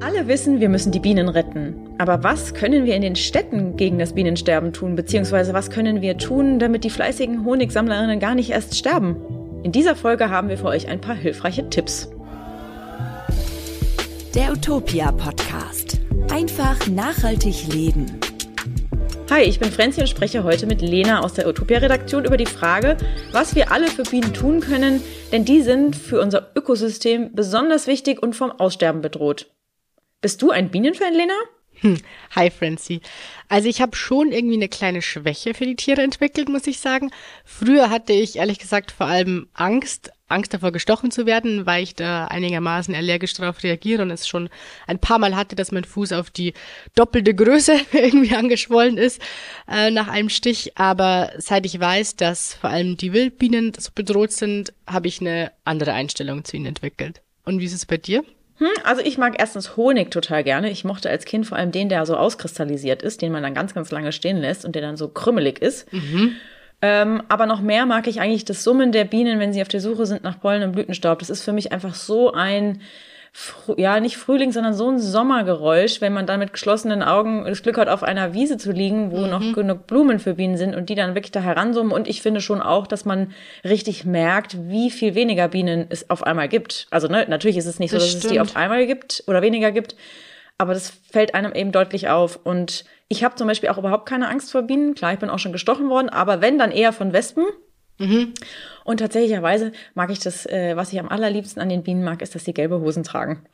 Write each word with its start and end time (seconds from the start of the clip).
Alle 0.00 0.28
wissen, 0.28 0.60
wir 0.60 0.68
müssen 0.68 0.92
die 0.92 1.00
Bienen 1.00 1.28
retten. 1.28 1.74
Aber 1.98 2.22
was 2.22 2.54
können 2.54 2.84
wir 2.84 2.94
in 2.94 3.02
den 3.02 3.16
Städten 3.16 3.76
gegen 3.76 3.98
das 3.98 4.12
Bienensterben 4.12 4.72
tun? 4.72 4.94
Beziehungsweise 4.94 5.54
was 5.54 5.70
können 5.70 6.00
wir 6.00 6.16
tun, 6.16 6.60
damit 6.60 6.84
die 6.84 6.90
fleißigen 6.90 7.44
Honigsammlerinnen 7.44 8.20
gar 8.20 8.36
nicht 8.36 8.50
erst 8.50 8.76
sterben? 8.76 9.16
In 9.64 9.72
dieser 9.72 9.96
Folge 9.96 10.30
haben 10.30 10.48
wir 10.48 10.56
für 10.56 10.66
euch 10.66 10.86
ein 10.86 11.00
paar 11.00 11.16
hilfreiche 11.16 11.68
Tipps. 11.68 12.08
Der 14.36 14.52
Utopia 14.52 15.10
Podcast. 15.10 15.98
Einfach 16.30 16.86
nachhaltig 16.86 17.66
leben. 17.72 18.20
Hi, 19.30 19.42
ich 19.42 19.58
bin 19.58 19.72
Franzi 19.72 20.00
und 20.00 20.08
spreche 20.08 20.44
heute 20.44 20.66
mit 20.66 20.80
Lena 20.80 21.24
aus 21.24 21.34
der 21.34 21.48
Utopia-Redaktion 21.48 22.24
über 22.24 22.36
die 22.36 22.46
Frage, 22.46 22.96
was 23.32 23.56
wir 23.56 23.72
alle 23.72 23.88
für 23.88 24.04
Bienen 24.04 24.32
tun 24.32 24.60
können, 24.60 25.02
denn 25.32 25.44
die 25.44 25.60
sind 25.60 25.96
für 25.96 26.20
unser 26.20 26.52
Ökosystem 26.54 27.34
besonders 27.34 27.88
wichtig 27.88 28.22
und 28.22 28.36
vom 28.36 28.52
Aussterben 28.52 29.02
bedroht. 29.02 29.50
Bist 30.20 30.42
du 30.42 30.50
ein 30.50 30.68
Bienenfan, 30.70 31.14
Lena? 31.14 31.34
Hm. 31.74 31.96
Hi 32.34 32.50
Francie. 32.50 33.02
Also 33.48 33.68
ich 33.68 33.80
habe 33.80 33.94
schon 33.94 34.32
irgendwie 34.32 34.56
eine 34.56 34.68
kleine 34.68 35.00
Schwäche 35.00 35.54
für 35.54 35.64
die 35.64 35.76
Tiere 35.76 36.02
entwickelt, 36.02 36.48
muss 36.48 36.66
ich 36.66 36.80
sagen. 36.80 37.12
Früher 37.44 37.88
hatte 37.88 38.12
ich 38.12 38.34
ehrlich 38.34 38.58
gesagt 38.58 38.90
vor 38.90 39.06
allem 39.06 39.46
Angst, 39.54 40.10
Angst 40.26 40.52
davor 40.52 40.72
gestochen 40.72 41.12
zu 41.12 41.24
werden, 41.24 41.66
weil 41.66 41.84
ich 41.84 41.94
da 41.94 42.24
einigermaßen 42.24 42.96
allergisch 42.96 43.32
darauf 43.34 43.62
reagiere 43.62 44.02
und 44.02 44.10
es 44.10 44.26
schon 44.26 44.50
ein 44.88 44.98
paar 44.98 45.20
Mal 45.20 45.36
hatte, 45.36 45.54
dass 45.54 45.70
mein 45.70 45.84
Fuß 45.84 46.10
auf 46.14 46.30
die 46.30 46.52
doppelte 46.96 47.32
Größe 47.32 47.78
irgendwie 47.92 48.34
angeschwollen 48.34 48.98
ist 48.98 49.22
äh, 49.68 49.92
nach 49.92 50.08
einem 50.08 50.30
Stich. 50.30 50.76
Aber 50.76 51.30
seit 51.38 51.64
ich 51.64 51.78
weiß, 51.78 52.16
dass 52.16 52.54
vor 52.54 52.70
allem 52.70 52.96
die 52.96 53.12
Wildbienen 53.12 53.72
so 53.78 53.92
bedroht 53.94 54.32
sind, 54.32 54.72
habe 54.84 55.06
ich 55.06 55.20
eine 55.20 55.52
andere 55.64 55.92
Einstellung 55.92 56.44
zu 56.44 56.56
ihnen 56.56 56.66
entwickelt. 56.66 57.22
Und 57.44 57.60
wie 57.60 57.66
ist 57.66 57.72
es 57.72 57.86
bei 57.86 57.98
dir? 57.98 58.24
Hm, 58.58 58.68
also 58.84 59.02
ich 59.02 59.18
mag 59.18 59.36
erstens 59.38 59.76
Honig 59.76 60.10
total 60.10 60.44
gerne. 60.44 60.70
Ich 60.70 60.84
mochte 60.84 61.08
als 61.08 61.24
Kind 61.24 61.46
vor 61.46 61.56
allem 61.56 61.70
den, 61.70 61.88
der 61.88 62.04
so 62.06 62.16
auskristallisiert 62.16 63.02
ist, 63.02 63.22
den 63.22 63.32
man 63.32 63.42
dann 63.42 63.54
ganz, 63.54 63.74
ganz 63.74 63.90
lange 63.90 64.12
stehen 64.12 64.36
lässt 64.36 64.64
und 64.64 64.74
der 64.74 64.82
dann 64.82 64.96
so 64.96 65.08
krümmelig 65.08 65.60
ist. 65.60 65.92
Mhm. 65.92 66.36
Ähm, 66.80 67.22
aber 67.28 67.46
noch 67.46 67.60
mehr 67.60 67.86
mag 67.86 68.06
ich 68.06 68.20
eigentlich 68.20 68.44
das 68.44 68.62
Summen 68.62 68.92
der 68.92 69.04
Bienen, 69.04 69.40
wenn 69.40 69.52
sie 69.52 69.62
auf 69.62 69.68
der 69.68 69.80
Suche 69.80 70.06
sind 70.06 70.22
nach 70.22 70.40
Pollen 70.40 70.62
und 70.62 70.72
Blütenstaub. 70.72 71.18
Das 71.18 71.30
ist 71.30 71.42
für 71.42 71.52
mich 71.52 71.72
einfach 71.72 71.94
so 71.94 72.32
ein 72.32 72.80
ja, 73.76 74.00
nicht 74.00 74.16
Frühling, 74.16 74.52
sondern 74.52 74.74
so 74.74 74.90
ein 74.90 74.98
Sommergeräusch, 74.98 76.00
wenn 76.00 76.12
man 76.12 76.26
dann 76.26 76.40
mit 76.40 76.52
geschlossenen 76.52 77.02
Augen 77.02 77.44
das 77.44 77.62
Glück 77.62 77.78
hat, 77.78 77.88
auf 77.88 78.02
einer 78.02 78.32
Wiese 78.32 78.56
zu 78.56 78.72
liegen, 78.72 79.12
wo 79.12 79.18
mhm. 79.18 79.30
noch 79.30 79.52
genug 79.54 79.86
Blumen 79.86 80.18
für 80.18 80.34
Bienen 80.34 80.56
sind 80.56 80.74
und 80.74 80.88
die 80.88 80.94
dann 80.94 81.14
wirklich 81.14 81.32
da 81.32 81.40
heransummen. 81.40 81.92
Und 81.92 82.08
ich 82.08 82.22
finde 82.22 82.40
schon 82.40 82.60
auch, 82.60 82.86
dass 82.86 83.04
man 83.04 83.32
richtig 83.64 84.04
merkt, 84.04 84.56
wie 84.68 84.90
viel 84.90 85.14
weniger 85.14 85.48
Bienen 85.48 85.86
es 85.88 86.10
auf 86.10 86.24
einmal 86.24 86.48
gibt. 86.48 86.86
Also 86.90 87.08
ne, 87.08 87.26
natürlich 87.28 87.56
ist 87.56 87.66
es 87.66 87.78
nicht 87.78 87.92
das 87.92 88.02
so, 88.02 88.06
dass 88.06 88.10
stimmt. 88.10 88.24
es 88.24 88.30
die 88.30 88.40
auf 88.40 88.56
einmal 88.56 88.86
gibt 88.86 89.24
oder 89.26 89.42
weniger 89.42 89.70
gibt, 89.70 89.96
aber 90.58 90.74
das 90.74 90.92
fällt 91.10 91.34
einem 91.34 91.52
eben 91.52 91.70
deutlich 91.70 92.08
auf. 92.08 92.40
Und 92.42 92.84
ich 93.08 93.24
habe 93.24 93.36
zum 93.36 93.46
Beispiel 93.46 93.68
auch 93.68 93.78
überhaupt 93.78 94.06
keine 94.06 94.28
Angst 94.28 94.50
vor 94.50 94.62
Bienen. 94.62 94.94
Klar, 94.94 95.12
ich 95.12 95.18
bin 95.18 95.30
auch 95.30 95.38
schon 95.38 95.52
gestochen 95.52 95.88
worden, 95.88 96.08
aber 96.08 96.40
wenn, 96.40 96.58
dann 96.58 96.72
eher 96.72 96.92
von 96.92 97.12
Wespen. 97.12 97.44
Mhm. 97.98 98.34
Und 98.84 98.98
tatsächlicherweise 98.98 99.72
mag 99.94 100.10
ich 100.10 100.20
das, 100.20 100.46
äh, 100.46 100.76
was 100.76 100.92
ich 100.92 101.00
am 101.00 101.08
allerliebsten 101.08 101.60
an 101.60 101.68
den 101.68 101.82
Bienen 101.82 102.04
mag, 102.04 102.22
ist, 102.22 102.34
dass 102.34 102.44
sie 102.44 102.54
gelbe 102.54 102.80
Hosen 102.80 103.02
tragen. 103.02 103.44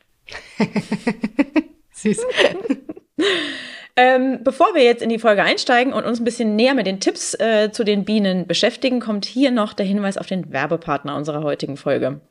Süß. 1.91 2.21
ähm, 3.95 4.39
bevor 4.43 4.75
wir 4.75 4.83
jetzt 4.83 5.01
in 5.01 5.09
die 5.09 5.19
Folge 5.19 5.43
einsteigen 5.43 5.93
und 5.93 6.05
uns 6.05 6.19
ein 6.19 6.25
bisschen 6.25 6.55
näher 6.55 6.73
mit 6.73 6.87
den 6.87 6.99
Tipps 6.99 7.33
äh, 7.39 7.71
zu 7.71 7.83
den 7.83 8.05
Bienen 8.05 8.47
beschäftigen, 8.47 8.99
kommt 8.99 9.25
hier 9.25 9.51
noch 9.51 9.73
der 9.73 9.85
Hinweis 9.85 10.17
auf 10.17 10.27
den 10.27 10.51
Werbepartner 10.51 11.15
unserer 11.15 11.43
heutigen 11.43 11.77
Folge. 11.77 12.21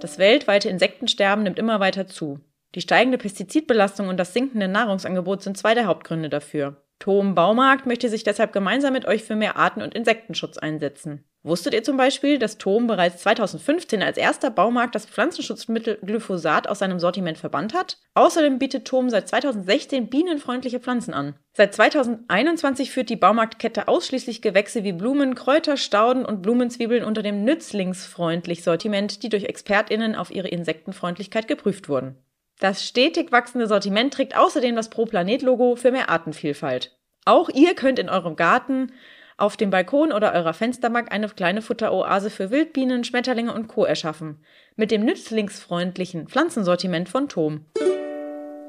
Das 0.00 0.18
weltweite 0.18 0.68
Insektensterben 0.68 1.44
nimmt 1.44 1.58
immer 1.58 1.78
weiter 1.78 2.08
zu. 2.08 2.40
Die 2.74 2.80
steigende 2.80 3.18
Pestizidbelastung 3.18 4.08
und 4.08 4.16
das 4.16 4.32
sinkende 4.32 4.66
Nahrungsangebot 4.66 5.42
sind 5.42 5.56
zwei 5.56 5.74
der 5.74 5.86
Hauptgründe 5.86 6.28
dafür. 6.28 6.82
Tom 7.02 7.34
Baumarkt 7.34 7.84
möchte 7.84 8.08
sich 8.08 8.22
deshalb 8.22 8.52
gemeinsam 8.52 8.92
mit 8.92 9.06
euch 9.06 9.24
für 9.24 9.34
mehr 9.34 9.56
Arten- 9.56 9.82
und 9.82 9.92
Insektenschutz 9.92 10.56
einsetzen. 10.56 11.24
Wusstet 11.42 11.74
ihr 11.74 11.82
zum 11.82 11.96
Beispiel, 11.96 12.38
dass 12.38 12.58
Tom 12.58 12.86
bereits 12.86 13.22
2015 13.24 14.04
als 14.04 14.16
erster 14.16 14.50
Baumarkt 14.50 14.94
das 14.94 15.06
Pflanzenschutzmittel 15.06 15.98
Glyphosat 16.00 16.68
aus 16.68 16.78
seinem 16.78 17.00
Sortiment 17.00 17.38
verbannt 17.38 17.74
hat? 17.74 17.98
Außerdem 18.14 18.60
bietet 18.60 18.86
Tom 18.86 19.10
seit 19.10 19.26
2016 19.26 20.10
bienenfreundliche 20.10 20.78
Pflanzen 20.78 21.12
an. 21.12 21.34
Seit 21.54 21.74
2021 21.74 22.92
führt 22.92 23.10
die 23.10 23.16
Baumarktkette 23.16 23.88
ausschließlich 23.88 24.40
Gewächse 24.40 24.84
wie 24.84 24.92
Blumen, 24.92 25.34
Kräuter, 25.34 25.76
Stauden 25.76 26.24
und 26.24 26.40
Blumenzwiebeln 26.40 27.02
unter 27.02 27.24
dem 27.24 27.42
nützlingsfreundlich 27.42 28.62
Sortiment, 28.62 29.24
die 29.24 29.28
durch 29.28 29.46
ExpertInnen 29.46 30.14
auf 30.14 30.30
ihre 30.30 30.46
Insektenfreundlichkeit 30.46 31.48
geprüft 31.48 31.88
wurden. 31.88 32.16
Das 32.62 32.86
stetig 32.86 33.32
wachsende 33.32 33.66
Sortiment 33.66 34.14
trägt 34.14 34.36
außerdem 34.36 34.76
das 34.76 34.88
Pro-Planet-Logo 34.88 35.74
für 35.74 35.90
mehr 35.90 36.08
Artenvielfalt. 36.10 36.96
Auch 37.24 37.48
ihr 37.48 37.74
könnt 37.74 37.98
in 37.98 38.08
eurem 38.08 38.36
Garten, 38.36 38.92
auf 39.36 39.56
dem 39.56 39.70
Balkon 39.70 40.12
oder 40.12 40.32
eurer 40.32 40.54
Fensterbank 40.54 41.10
eine 41.10 41.28
kleine 41.28 41.60
Futteroase 41.60 42.30
für 42.30 42.52
Wildbienen, 42.52 43.02
Schmetterlinge 43.02 43.52
und 43.52 43.66
Co. 43.66 43.84
erschaffen. 43.84 44.44
Mit 44.76 44.92
dem 44.92 45.04
nützlingsfreundlichen 45.04 46.28
Pflanzensortiment 46.28 47.08
von 47.08 47.28
Tom. 47.28 47.66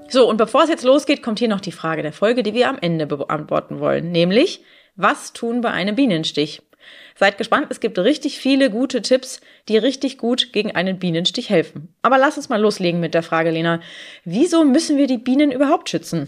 So, 0.10 0.28
und 0.28 0.38
bevor 0.38 0.64
es 0.64 0.70
jetzt 0.70 0.84
losgeht, 0.84 1.22
kommt 1.22 1.38
hier 1.38 1.48
noch 1.48 1.62
die 1.62 1.72
Frage 1.72 2.02
der 2.02 2.14
Folge, 2.14 2.42
die 2.42 2.56
wir 2.56 2.70
am 2.70 2.80
Ende 2.82 3.06
beantworten 3.06 3.80
wollen. 3.80 4.12
Nämlich, 4.12 4.64
was 4.96 5.34
tun 5.34 5.62
bei 5.62 5.70
einem 5.70 5.96
Bienenstich? 5.96 6.64
Seid 7.16 7.38
gespannt, 7.38 7.68
es 7.70 7.80
gibt 7.80 8.00
richtig 8.00 8.40
viele 8.40 8.70
gute 8.70 9.02
Tipps, 9.02 9.40
die 9.70 9.78
richtig 9.78 10.18
gut 10.18 10.52
gegen 10.52 10.72
einen 10.72 11.00
Bienenstich 11.00 11.50
helfen. 11.50 11.94
Aber 12.02 12.18
lass 12.18 12.38
uns 12.38 12.50
mal 12.50 12.62
loslegen 12.62 13.00
mit 13.00 13.14
der 13.14 13.24
Frage, 13.24 13.52
Lena. 13.52 13.82
Wieso 14.26 14.66
müssen 14.66 14.98
wir 14.98 15.08
die 15.08 15.18
Bienen 15.18 15.52
überhaupt 15.52 15.90
schützen? 15.90 16.26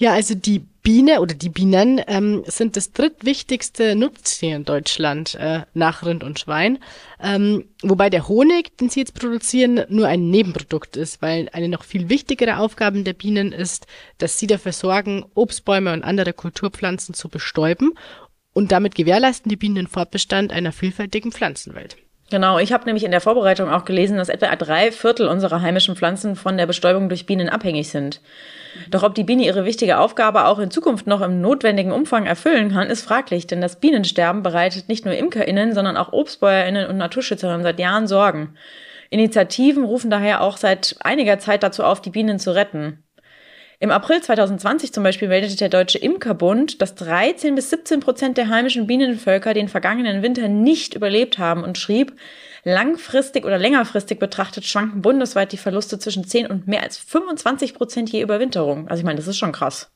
Ja, 0.00 0.14
also 0.14 0.34
die 0.34 0.60
Biene 0.82 1.20
oder 1.20 1.34
die 1.34 1.50
Bienen 1.50 2.00
ähm, 2.06 2.42
sind 2.46 2.74
das 2.78 2.92
drittwichtigste 2.92 3.94
Nutztier 3.94 4.56
in 4.56 4.64
Deutschland 4.64 5.34
äh, 5.34 5.60
nach 5.74 6.06
Rind 6.06 6.24
und 6.24 6.38
Schwein. 6.38 6.78
Ähm, 7.22 7.66
wobei 7.82 8.08
der 8.08 8.26
Honig, 8.26 8.78
den 8.78 8.88
sie 8.88 9.00
jetzt 9.00 9.12
produzieren, 9.12 9.84
nur 9.90 10.08
ein 10.08 10.30
Nebenprodukt 10.30 10.96
ist, 10.96 11.20
weil 11.20 11.50
eine 11.52 11.68
noch 11.68 11.84
viel 11.84 12.08
wichtigere 12.08 12.56
Aufgabe 12.56 13.02
der 13.02 13.12
Bienen 13.12 13.52
ist, 13.52 13.86
dass 14.16 14.38
sie 14.38 14.46
dafür 14.46 14.72
sorgen, 14.72 15.26
Obstbäume 15.34 15.92
und 15.92 16.02
andere 16.02 16.32
Kulturpflanzen 16.32 17.14
zu 17.14 17.28
bestäuben 17.28 17.92
und 18.52 18.72
damit 18.72 18.94
gewährleisten 18.94 19.48
die 19.48 19.56
Bienen 19.56 19.76
den 19.76 19.86
Fortbestand 19.86 20.52
einer 20.52 20.72
vielfältigen 20.72 21.32
Pflanzenwelt. 21.32 21.96
Genau, 22.30 22.60
ich 22.60 22.72
habe 22.72 22.84
nämlich 22.84 23.02
in 23.02 23.10
der 23.10 23.20
Vorbereitung 23.20 23.68
auch 23.68 23.84
gelesen, 23.84 24.16
dass 24.16 24.28
etwa 24.28 24.54
drei 24.54 24.92
Viertel 24.92 25.26
unserer 25.26 25.62
heimischen 25.62 25.96
Pflanzen 25.96 26.36
von 26.36 26.56
der 26.56 26.66
Bestäubung 26.66 27.08
durch 27.08 27.26
Bienen 27.26 27.48
abhängig 27.48 27.90
sind. 27.90 28.20
Doch 28.88 29.02
ob 29.02 29.16
die 29.16 29.24
Biene 29.24 29.44
ihre 29.44 29.64
wichtige 29.64 29.98
Aufgabe 29.98 30.46
auch 30.46 30.60
in 30.60 30.70
Zukunft 30.70 31.08
noch 31.08 31.22
im 31.22 31.40
notwendigen 31.40 31.90
Umfang 31.90 32.26
erfüllen 32.26 32.70
kann, 32.70 32.88
ist 32.88 33.02
fraglich, 33.02 33.48
denn 33.48 33.60
das 33.60 33.80
Bienensterben 33.80 34.44
bereitet 34.44 34.88
nicht 34.88 35.04
nur 35.04 35.14
ImkerInnen, 35.14 35.74
sondern 35.74 35.96
auch 35.96 36.12
ObstbäuerInnen 36.12 36.88
und 36.88 36.98
Naturschützerinnen 36.98 37.64
seit 37.64 37.80
Jahren 37.80 38.06
Sorgen. 38.06 38.54
Initiativen 39.10 39.82
rufen 39.82 40.08
daher 40.08 40.40
auch 40.40 40.56
seit 40.56 40.94
einiger 41.00 41.40
Zeit 41.40 41.64
dazu 41.64 41.82
auf, 41.82 42.00
die 42.00 42.10
Bienen 42.10 42.38
zu 42.38 42.54
retten. 42.54 43.02
Im 43.82 43.90
April 43.90 44.20
2020 44.20 44.92
zum 44.92 45.04
Beispiel 45.04 45.28
meldete 45.28 45.56
der 45.56 45.70
Deutsche 45.70 45.96
Imkerbund, 45.96 46.82
dass 46.82 46.96
13 46.96 47.54
bis 47.54 47.70
17 47.70 48.00
Prozent 48.00 48.36
der 48.36 48.50
heimischen 48.50 48.86
Bienenvölker 48.86 49.54
den 49.54 49.68
vergangenen 49.68 50.22
Winter 50.22 50.48
nicht 50.48 50.92
überlebt 50.92 51.38
haben 51.38 51.64
und 51.64 51.78
schrieb, 51.78 52.12
langfristig 52.62 53.46
oder 53.46 53.56
längerfristig 53.56 54.18
betrachtet 54.18 54.66
schwanken 54.66 55.00
bundesweit 55.00 55.52
die 55.52 55.56
Verluste 55.56 55.98
zwischen 55.98 56.26
10 56.26 56.48
und 56.48 56.68
mehr 56.68 56.82
als 56.82 56.98
25 56.98 57.72
Prozent 57.72 58.10
je 58.10 58.20
Überwinterung. 58.20 58.86
Also 58.86 59.00
ich 59.00 59.06
meine, 59.06 59.16
das 59.16 59.28
ist 59.28 59.38
schon 59.38 59.52
krass. 59.52 59.90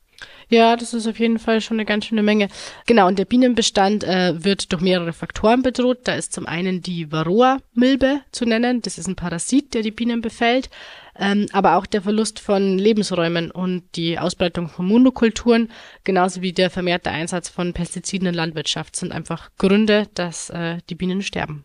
Ja, 0.49 0.77
das 0.77 0.95
ist 0.95 1.07
auf 1.07 1.19
jeden 1.19 1.39
Fall 1.39 1.61
schon 1.61 1.77
eine 1.77 1.85
ganz 1.85 2.07
schöne 2.07 2.23
Menge. 2.23 2.49
Genau, 2.87 3.07
und 3.07 3.19
der 3.19 3.25
Bienenbestand 3.25 4.05
äh, 4.05 4.45
wird 4.45 4.73
durch 4.73 4.83
mehrere 4.83 5.13
Faktoren 5.13 5.63
bedroht. 5.63 6.01
Da 6.05 6.15
ist 6.15 6.33
zum 6.33 6.47
einen 6.47 6.83
die 6.83 7.11
Varroa-Milbe 7.11 8.21
zu 8.33 8.45
nennen. 8.45 8.83
Das 8.83 8.99
ist 8.99 9.07
ein 9.07 9.17
Parasit, 9.17 9.75
der 9.75 9.83
die 9.83 9.91
Bienen 9.91 10.21
befällt. 10.21 10.71
Ähm, 11.17 11.47
aber 11.53 11.77
auch 11.77 11.87
der 11.87 12.03
Verlust 12.03 12.41
von 12.41 12.79
Lebensräumen 12.79 13.51
und 13.51 13.85
die 13.95 14.19
Ausbreitung 14.19 14.69
von 14.69 14.87
Monokulturen, 14.87 15.71
genauso 16.03 16.43
wie 16.43 16.53
der 16.53 16.71
vermehrte 16.71 17.11
Einsatz 17.11 17.49
von 17.49 17.73
Pestiziden 17.73 18.29
in 18.29 18.35
Landwirtschaft 18.35 18.97
sind 18.97 19.13
einfach 19.13 19.51
Gründe, 19.57 20.09
dass 20.15 20.51
äh, 20.51 20.79
die 20.91 20.97
Bienen 20.97 21.23
sterben. 21.23 21.65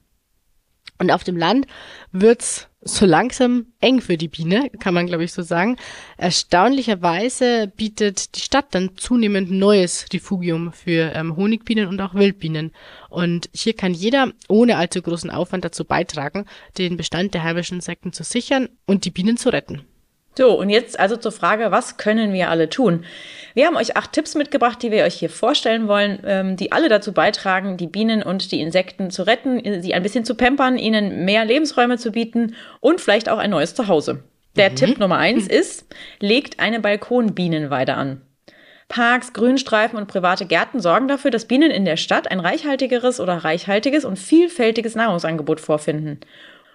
Und 1.00 1.12
auf 1.12 1.24
dem 1.24 1.38
Land 1.38 1.66
wird's 2.12 2.68
so 2.82 3.06
langsam 3.06 3.68
eng 3.82 4.00
für 4.02 4.18
die 4.18 4.28
Biene, 4.28 4.70
kann 4.80 4.94
man 4.94 5.08
glaube 5.08 5.24
ich 5.24 5.34
so 5.34 5.42
sagen. 5.42 5.78
Erstaunlicherweise 6.18 7.72
bietet 7.76 8.36
die 8.36 8.42
Stadt 8.42 8.68
dann 8.72 8.98
zunehmend 8.98 9.52
neues 9.52 10.06
Refugium 10.14 10.72
für 10.72 11.12
ähm, 11.14 11.36
Honigbienen 11.36 11.88
und 11.88 12.00
auch 12.02 12.14
Wildbienen. 12.14 12.72
Und 13.10 13.50
hier 13.54 13.74
kann 13.74 13.94
jeder 13.94 14.32
ohne 14.48 14.78
allzu 14.78 15.02
großen 15.02 15.30
Aufwand 15.30 15.66
dazu 15.66 15.84
beitragen, 15.84 16.46
den 16.78 16.98
Bestand 16.98 17.34
der 17.34 17.44
heimischen 17.44 17.78
Insekten 17.78 18.14
zu 18.14 18.24
sichern 18.24 18.70
und 18.86 19.06
die 19.06 19.12
Bienen 19.12 19.38
zu 19.38 19.50
retten. 19.50 19.86
So, 20.40 20.58
und 20.58 20.70
jetzt 20.70 20.98
also 20.98 21.18
zur 21.18 21.34
Frage, 21.34 21.70
was 21.70 21.98
können 21.98 22.32
wir 22.32 22.50
alle 22.50 22.70
tun? 22.70 23.04
Wir 23.56 23.68
haben 23.68 23.76
euch 23.76 23.98
acht 23.98 24.14
Tipps 24.14 24.36
mitgebracht, 24.36 24.82
die 24.82 24.90
wir 24.90 25.04
euch 25.04 25.16
hier 25.16 25.30
vorstellen 25.30 25.90
wollen, 25.90 26.20
ähm, 26.26 26.56
die 26.56 26.72
alle 26.72 26.88
dazu 26.88 27.12
beitragen, 27.12 27.76
die 27.76 27.88
Bienen 27.88 28.24
und 28.24 28.54
die 28.54 28.62
Insekten 28.62 29.12
zu 29.12 29.24
retten, 29.24 29.82
sie 29.82 29.94
ein 29.94 30.02
bisschen 30.02 30.24
zu 30.24 30.36
pampern, 30.36 30.78
ihnen 30.78 31.26
mehr 31.26 31.44
Lebensräume 31.44 31.98
zu 31.98 32.14
bieten 32.14 32.56
und 32.80 33.02
vielleicht 33.02 33.28
auch 33.28 33.38
ein 33.38 33.50
neues 33.50 33.76
Zuhause. 33.76 34.24
Der 34.56 34.70
mhm. 34.70 34.76
Tipp 34.78 35.00
Nummer 35.00 35.18
eins 35.18 35.46
ist, 35.46 35.94
legt 36.22 36.62
eine 36.62 36.80
Balkonbienenweide 36.80 37.96
an. 37.96 38.22
Parks, 38.88 39.34
Grünstreifen 39.34 40.00
und 40.00 40.08
private 40.08 40.46
Gärten 40.46 40.80
sorgen 40.80 41.10
dafür, 41.10 41.32
dass 41.32 41.50
Bienen 41.50 41.70
in 41.70 41.84
der 41.84 41.98
Stadt 41.98 42.32
ein 42.32 42.40
reichhaltigeres 42.40 43.20
oder 43.20 43.44
reichhaltiges 43.44 44.06
und 44.06 44.18
vielfältiges 44.18 44.96
Nahrungsangebot 44.96 45.60
vorfinden. 45.60 46.22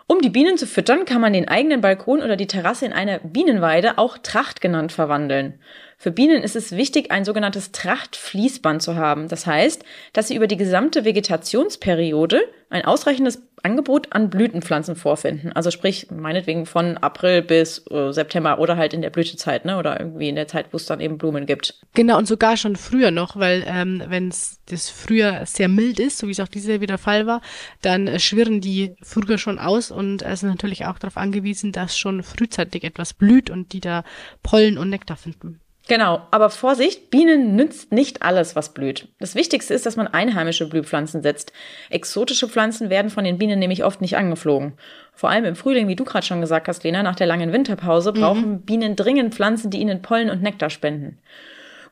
Um 0.06 0.20
die 0.20 0.28
Bienen 0.28 0.58
zu 0.58 0.66
füttern, 0.66 1.06
kann 1.06 1.22
man 1.22 1.32
den 1.32 1.48
eigenen 1.48 1.80
Balkon 1.80 2.22
oder 2.22 2.36
die 2.36 2.46
Terrasse 2.46 2.84
in 2.84 2.92
eine 2.92 3.20
Bienenweide, 3.20 3.96
auch 3.96 4.18
Tracht 4.18 4.60
genannt, 4.60 4.92
verwandeln. 4.92 5.58
Für 5.96 6.10
Bienen 6.10 6.42
ist 6.42 6.56
es 6.56 6.72
wichtig, 6.72 7.10
ein 7.10 7.24
sogenanntes 7.24 7.72
Trachtfließband 7.72 8.82
zu 8.82 8.96
haben. 8.96 9.28
Das 9.28 9.46
heißt, 9.46 9.84
dass 10.12 10.28
sie 10.28 10.36
über 10.36 10.46
die 10.46 10.56
gesamte 10.56 11.04
Vegetationsperiode 11.04 12.42
ein 12.70 12.84
ausreichendes 12.84 13.42
Angebot 13.62 14.12
an 14.12 14.28
Blütenpflanzen 14.28 14.96
vorfinden. 14.96 15.52
Also 15.52 15.70
sprich, 15.70 16.10
meinetwegen 16.10 16.66
von 16.66 16.98
April 16.98 17.40
bis 17.40 17.84
äh, 17.90 18.12
September 18.12 18.58
oder 18.58 18.76
halt 18.76 18.92
in 18.92 19.00
der 19.00 19.10
Blütezeit, 19.10 19.64
ne? 19.64 19.78
Oder 19.78 19.98
irgendwie 19.98 20.28
in 20.28 20.34
der 20.34 20.48
Zeit, 20.48 20.66
wo 20.72 20.76
es 20.76 20.84
dann 20.84 21.00
eben 21.00 21.16
Blumen 21.16 21.46
gibt. 21.46 21.80
Genau, 21.94 22.18
und 22.18 22.26
sogar 22.26 22.56
schon 22.56 22.76
früher 22.76 23.10
noch, 23.10 23.36
weil 23.36 23.64
ähm, 23.66 24.02
wenn 24.08 24.28
es 24.28 24.60
das 24.66 24.90
früher 24.90 25.46
sehr 25.46 25.68
mild 25.68 25.98
ist, 25.98 26.18
so 26.18 26.26
wie 26.26 26.32
es 26.32 26.40
auch 26.40 26.48
dieses 26.48 26.68
Jahr 26.68 26.80
wieder 26.80 26.98
Fall 26.98 27.26
war, 27.26 27.40
dann 27.80 28.06
äh, 28.06 28.18
schwirren 28.18 28.60
die 28.60 28.96
früher 29.02 29.38
schon 29.38 29.58
aus 29.58 29.90
und 29.90 30.22
es 30.22 30.42
ist 30.42 30.48
natürlich 30.48 30.84
auch 30.84 30.98
darauf 30.98 31.16
angewiesen, 31.16 31.72
dass 31.72 31.96
schon 31.96 32.22
frühzeitig 32.22 32.84
etwas 32.84 33.14
blüht 33.14 33.48
und 33.48 33.72
die 33.72 33.80
da 33.80 34.04
Pollen 34.42 34.76
und 34.76 34.90
Nektar 34.90 35.16
finden. 35.16 35.60
Genau, 35.86 36.22
aber 36.30 36.48
Vorsicht, 36.48 37.10
Bienen 37.10 37.56
nützt 37.56 37.92
nicht 37.92 38.22
alles, 38.22 38.56
was 38.56 38.72
blüht. 38.72 39.08
Das 39.18 39.34
Wichtigste 39.34 39.74
ist, 39.74 39.84
dass 39.84 39.96
man 39.96 40.06
einheimische 40.06 40.66
Blühpflanzen 40.66 41.20
setzt. 41.20 41.52
Exotische 41.90 42.48
Pflanzen 42.48 42.88
werden 42.88 43.10
von 43.10 43.24
den 43.24 43.36
Bienen 43.36 43.58
nämlich 43.58 43.84
oft 43.84 44.00
nicht 44.00 44.16
angeflogen. 44.16 44.72
Vor 45.12 45.28
allem 45.28 45.44
im 45.44 45.56
Frühling, 45.56 45.86
wie 45.86 45.96
du 45.96 46.04
gerade 46.04 46.24
schon 46.24 46.40
gesagt 46.40 46.68
hast, 46.68 46.84
Lena, 46.84 47.02
nach 47.02 47.16
der 47.16 47.26
langen 47.26 47.52
Winterpause 47.52 48.12
mhm. 48.12 48.20
brauchen 48.20 48.60
Bienen 48.62 48.96
dringend 48.96 49.34
Pflanzen, 49.34 49.70
die 49.70 49.80
ihnen 49.80 50.00
Pollen 50.00 50.30
und 50.30 50.42
Nektar 50.42 50.70
spenden. 50.70 51.18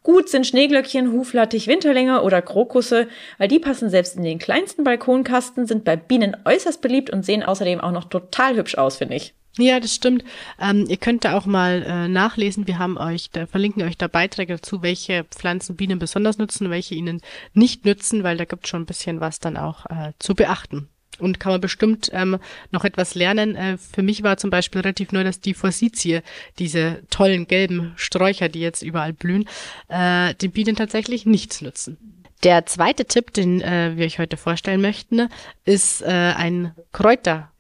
Gut 0.03 0.31
sind 0.31 0.47
Schneeglöckchen, 0.47 1.13
Huflattich, 1.13 1.69
Winterlinge 1.69 2.23
oder 2.23 2.41
Krokusse, 2.41 3.09
weil 3.37 3.49
die 3.49 3.61
passen 3.61 3.91
selbst 3.91 4.17
in 4.17 4.25
den 4.25 4.39
kleinsten 4.39 4.85
Balkonkasten, 4.85 5.67
sind 5.67 5.85
bei 5.85 5.97
Bienen 5.97 6.37
äußerst 6.45 6.81
beliebt 6.81 7.11
und 7.11 7.25
sehen 7.27 7.43
außerdem 7.43 7.81
auch 7.81 7.93
noch 7.93 8.05
total 8.05 8.57
hübsch 8.57 8.77
aus, 8.77 8.97
finde 8.97 9.17
ich. 9.17 9.35
Ja, 9.59 9.81
das 9.81 9.95
stimmt. 9.95 10.25
Ähm, 10.59 10.87
ihr 10.89 10.97
könnt 10.97 11.25
da 11.25 11.37
auch 11.37 11.45
mal 11.45 11.83
äh, 11.83 12.09
nachlesen. 12.09 12.67
Wir 12.67 12.79
haben 12.79 12.97
euch, 12.97 13.31
da 13.31 13.47
verlinken 13.47 13.83
euch 13.83 13.99
da 13.99 14.09
Beiträge 14.09 14.55
dazu, 14.55 14.83
welche 14.83 15.25
Pflanzen 15.25 15.77
Bienen 15.77 15.99
besonders 15.99 16.39
nutzen, 16.39 16.71
welche 16.71 16.95
ihnen 16.95 17.21
nicht 17.53 17.85
nützen, 17.85 18.23
weil 18.23 18.39
da 18.39 18.47
gibt 18.47 18.67
schon 18.67 18.83
ein 18.83 18.87
bisschen 18.87 19.21
was 19.21 19.41
dann 19.41 19.59
auch 19.59 19.85
äh, 19.87 20.13
zu 20.19 20.35
beachten. 20.35 20.89
Und 21.19 21.39
kann 21.39 21.53
man 21.53 21.61
bestimmt 21.61 22.09
ähm, 22.15 22.39
noch 22.71 22.87
etwas 22.87 23.15
lernen. 23.15 23.55
Äh, 23.55 23.77
für 23.77 24.03
mich 24.03 24.23
war 24.23 24.39
zum 24.39 24.49
Beispiel 24.49 24.81
relativ 24.81 25.13
neu, 25.13 25.23
dass 25.23 25.41
die 25.41 25.53
Forsythie, 25.53 26.21
diese 26.59 27.03
tollen 27.11 27.47
gelben 27.47 27.93
Sträucher, 27.97 28.49
die 28.49 28.61
jetzt 28.61 28.83
überall 28.83 29.13
blühen, 29.13 29.47
äh, 29.89 30.35
den 30.35 30.53
Bienen 30.53 30.77
tatsächlich 30.77 31.27
nichts 31.27 31.61
nützen. 31.61 32.25
Der 32.43 32.65
zweite 32.65 33.05
Tipp, 33.05 33.35
den 33.35 33.61
äh, 33.61 33.93
wir 33.97 34.07
euch 34.07 34.19
heute 34.19 34.39
vorstellen 34.39 34.81
möchten, 34.81 35.29
ist 35.65 36.01
äh, 36.03 36.07
ein 36.07 36.75
Kräuter 36.91 37.52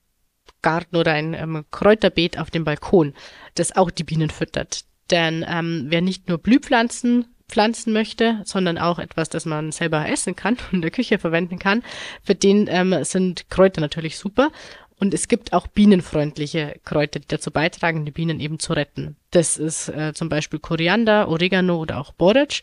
Garten 0.62 0.96
oder 0.96 1.12
ein 1.12 1.34
ähm, 1.34 1.64
Kräuterbeet 1.70 2.38
auf 2.38 2.50
dem 2.50 2.64
Balkon, 2.64 3.14
das 3.54 3.76
auch 3.76 3.90
die 3.90 4.04
Bienen 4.04 4.30
füttert. 4.30 4.84
Denn 5.10 5.44
ähm, 5.48 5.86
wer 5.88 6.00
nicht 6.00 6.28
nur 6.28 6.38
Blühpflanzen 6.38 7.26
pflanzen 7.52 7.92
möchte, 7.92 8.40
sondern 8.44 8.78
auch 8.78 8.98
etwas, 8.98 9.28
das 9.28 9.44
man 9.44 9.72
selber 9.72 10.08
essen 10.08 10.34
kann 10.34 10.54
und 10.54 10.76
in 10.76 10.82
der 10.82 10.90
Küche 10.90 11.18
verwenden 11.18 11.58
kann, 11.58 11.82
für 12.24 12.34
den 12.34 12.66
ähm, 12.68 13.04
sind 13.04 13.50
Kräuter 13.50 13.80
natürlich 13.80 14.16
super. 14.16 14.50
Und 14.98 15.14
es 15.14 15.26
gibt 15.26 15.52
auch 15.52 15.66
bienenfreundliche 15.66 16.80
Kräuter, 16.84 17.18
die 17.18 17.26
dazu 17.26 17.50
beitragen, 17.50 18.04
die 18.04 18.12
Bienen 18.12 18.40
eben 18.40 18.58
zu 18.58 18.72
retten. 18.72 19.16
Das 19.32 19.56
ist 19.56 19.88
äh, 19.88 20.12
zum 20.14 20.28
Beispiel 20.28 20.60
Koriander, 20.60 21.28
Oregano 21.28 21.76
oder 21.76 21.98
auch 21.98 22.12
Borage. 22.12 22.62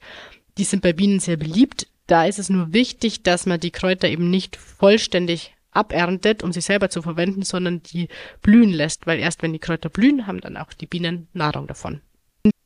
Die 0.58 0.64
sind 0.64 0.82
bei 0.82 0.94
Bienen 0.94 1.20
sehr 1.20 1.38
beliebt. 1.38 1.88
Da 2.08 2.26
ist 2.26 2.40
es 2.40 2.50
nur 2.50 2.72
wichtig, 2.74 3.24
dass 3.24 3.46
man 3.46 3.60
die 3.60 3.72
Kräuter 3.72 4.08
eben 4.08 4.30
nicht 4.30 4.56
vollständig 4.56 5.54
aberntet, 5.72 6.44
um 6.44 6.52
sie 6.52 6.62
selber 6.62 6.90
zu 6.90 7.02
verwenden, 7.02 7.44
sondern 7.44 7.84
die 7.84 8.08
blühen 8.42 8.72
lässt, 8.72 9.08
weil 9.08 9.20
erst 9.20 9.44
wenn 9.44 9.54
die 9.54 9.60
Kräuter 9.60 9.90
blühen, 9.90 10.28
haben 10.28 10.42
dann 10.42 10.58
auch 10.58 10.74
die 10.74 10.88
Bienen 10.88 11.28
Nahrung 11.34 11.68
davon. 11.68 12.02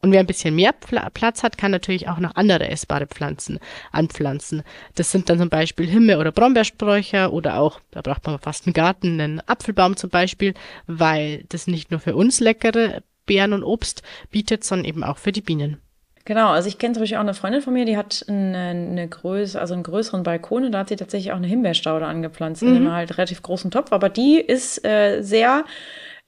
Und 0.01 0.11
wer 0.11 0.19
ein 0.19 0.27
bisschen 0.27 0.55
mehr 0.55 0.73
Platz 1.13 1.44
hat, 1.44 1.57
kann 1.57 1.71
natürlich 1.71 2.07
auch 2.09 2.19
noch 2.19 2.35
andere 2.35 2.67
essbare 2.69 3.07
Pflanzen 3.07 3.59
anpflanzen. 3.91 4.63
Das 4.95 5.11
sind 5.11 5.29
dann 5.29 5.39
zum 5.39 5.50
Beispiel 5.50 5.88
Himmel- 5.88 6.17
oder 6.17 6.31
Brombeersträucher 6.31 7.33
oder 7.33 7.57
auch, 7.57 7.79
da 7.91 8.01
braucht 8.01 8.25
man 8.27 8.38
fast 8.38 8.67
einen 8.67 8.73
Garten, 8.73 9.19
einen 9.19 9.41
Apfelbaum 9.47 9.95
zum 9.95 10.09
Beispiel, 10.09 10.53
weil 10.85 11.45
das 11.50 11.67
nicht 11.67 11.89
nur 11.89 12.00
für 12.00 12.15
uns 12.15 12.39
leckere 12.39 13.01
Beeren 13.25 13.53
und 13.53 13.63
Obst 13.63 14.03
bietet, 14.29 14.63
sondern 14.63 14.85
eben 14.85 15.03
auch 15.03 15.17
für 15.17 15.31
die 15.31 15.41
Bienen. 15.41 15.79
Genau, 16.25 16.50
also 16.52 16.70
ich 16.70 16.78
kenne 16.78 16.94
zum 16.94 17.02
Beispiel 17.02 17.18
auch 17.18 17.22
eine 17.22 17.34
Freundin 17.34 17.62
von 17.62 17.74
mir, 17.74 17.84
die 17.84 17.98
hat 17.98 18.25
eine, 18.30 18.58
eine 18.58 19.08
Größe, 19.10 19.60
also 19.60 19.74
einen 19.74 19.84
größeren 19.84 20.24
Balkon 20.24 20.64
und 20.64 20.72
da 20.72 20.80
hat 20.80 20.90
sie 20.90 20.96
tatsächlich 20.96 21.34
auch 21.34 21.38
eine 21.38 21.48
Himbeerstaude 21.48 22.06
angepflanzt 22.06 22.62
mhm. 22.62 22.70
in 22.70 22.75
einem 22.75 22.92
halt 22.94 23.18
relativ 23.18 23.42
großen 23.42 23.72
Topf. 23.72 23.92
Aber 23.92 24.08
die 24.08 24.40
ist 24.40 24.86
äh, 24.86 25.22
sehr 25.22 25.66